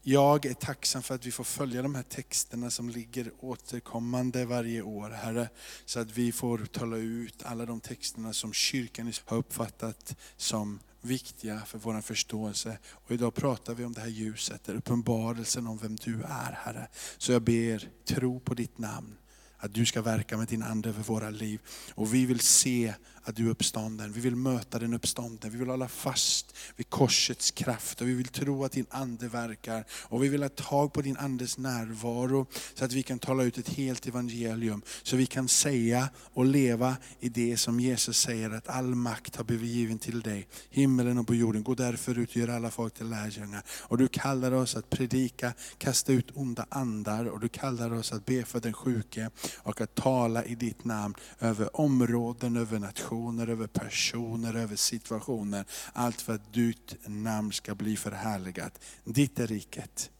Jag 0.06 0.46
är 0.46 0.54
tacksam 0.54 1.02
för 1.02 1.14
att 1.14 1.26
vi 1.26 1.30
får 1.30 1.44
följa 1.44 1.82
de 1.82 1.94
här 1.94 2.02
texterna 2.02 2.70
som 2.70 2.88
ligger 2.88 3.30
återkommande 3.40 4.44
varje 4.44 4.82
år, 4.82 5.10
Herre. 5.10 5.48
Så 5.84 6.00
att 6.00 6.10
vi 6.10 6.32
får 6.32 6.58
tala 6.58 6.96
ut 6.96 7.42
alla 7.44 7.66
de 7.66 7.80
texterna 7.80 8.32
som 8.32 8.52
kyrkan 8.52 9.12
har 9.24 9.36
uppfattat 9.36 10.16
som 10.36 10.80
viktiga 11.00 11.60
för 11.66 11.78
vår 11.78 12.00
förståelse. 12.00 12.78
Och 12.90 13.10
idag 13.10 13.34
pratar 13.34 13.74
vi 13.74 13.84
om 13.84 13.92
det 13.92 14.00
här 14.00 14.08
ljuset, 14.08 14.68
uppenbarelsen 14.68 15.66
om 15.66 15.78
vem 15.78 15.96
du 15.96 16.22
är, 16.22 16.58
Herre. 16.64 16.88
Så 17.18 17.32
jag 17.32 17.42
ber, 17.42 17.88
tro 18.04 18.40
på 18.40 18.54
ditt 18.54 18.78
namn 18.78 19.16
att 19.64 19.74
du 19.74 19.86
ska 19.86 20.02
verka 20.02 20.36
med 20.36 20.48
din 20.48 20.62
Ande 20.62 20.88
över 20.88 21.02
våra 21.02 21.30
liv. 21.30 21.60
Och 21.94 22.14
vi 22.14 22.26
vill 22.26 22.40
se 22.40 22.94
att 23.24 23.36
du 23.36 23.46
är 23.46 23.50
uppstånden. 23.50 24.12
Vi 24.12 24.20
vill 24.20 24.36
möta 24.36 24.78
den 24.78 24.94
uppstånden. 24.94 25.50
Vi 25.50 25.58
vill 25.58 25.68
hålla 25.68 25.88
fast 25.88 26.56
vid 26.76 26.90
korsets 26.90 27.50
kraft 27.50 28.00
och 28.00 28.08
vi 28.08 28.14
vill 28.14 28.28
tro 28.28 28.64
att 28.64 28.72
din 28.72 28.86
Ande 28.90 29.28
verkar. 29.28 29.84
Och 29.90 30.24
vi 30.24 30.28
vill 30.28 30.42
ha 30.42 30.48
tag 30.48 30.92
på 30.92 31.02
din 31.02 31.16
Andes 31.16 31.58
närvaro 31.58 32.46
så 32.74 32.84
att 32.84 32.92
vi 32.92 33.02
kan 33.02 33.18
tala 33.18 33.42
ut 33.42 33.58
ett 33.58 33.68
helt 33.68 34.06
evangelium. 34.06 34.82
Så 35.02 35.16
vi 35.16 35.26
kan 35.26 35.48
säga 35.48 36.08
och 36.18 36.44
leva 36.44 36.96
i 37.20 37.28
det 37.28 37.56
som 37.56 37.80
Jesus 37.80 38.18
säger 38.20 38.50
att 38.50 38.68
all 38.68 38.94
makt 38.94 39.36
har 39.36 39.44
blivit 39.44 39.70
given 39.70 39.98
till 39.98 40.20
dig. 40.20 40.48
Himmelen 40.70 41.18
och 41.18 41.26
på 41.26 41.34
jorden. 41.34 41.62
Gå 41.62 41.74
därför 41.74 42.18
ut 42.18 42.30
och 42.30 42.36
gör 42.36 42.48
alla 42.48 42.70
folk 42.70 42.94
till 42.94 43.08
lärjungar. 43.08 43.62
Och 43.68 43.98
du 43.98 44.08
kallar 44.08 44.52
oss 44.52 44.76
att 44.76 44.90
predika, 44.90 45.52
kasta 45.78 46.12
ut 46.12 46.30
onda 46.34 46.66
andar 46.68 47.24
och 47.24 47.40
du 47.40 47.48
kallar 47.48 47.92
oss 47.92 48.12
att 48.12 48.26
be 48.26 48.44
för 48.44 48.60
den 48.60 48.72
sjuke 48.72 49.30
och 49.56 49.80
att 49.80 49.94
tala 49.94 50.44
i 50.44 50.54
ditt 50.54 50.84
namn 50.84 51.14
över 51.40 51.80
områden, 51.80 52.56
över 52.56 52.78
nationer, 52.78 53.13
över 53.48 53.66
personer, 53.66 54.54
över 54.54 54.76
situationer. 54.76 55.64
Allt 55.92 56.20
för 56.20 56.34
att 56.34 56.52
ditt 56.52 56.96
namn 57.06 57.52
ska 57.52 57.74
bli 57.74 57.96
förhärligat. 57.96 58.80
Ditt 59.04 59.38
är 59.38 59.46
riket. 59.46 60.10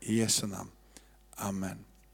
I 0.00 0.18
Jesu 0.18 0.46
namn. 0.46 0.70
Amen. 1.34 1.78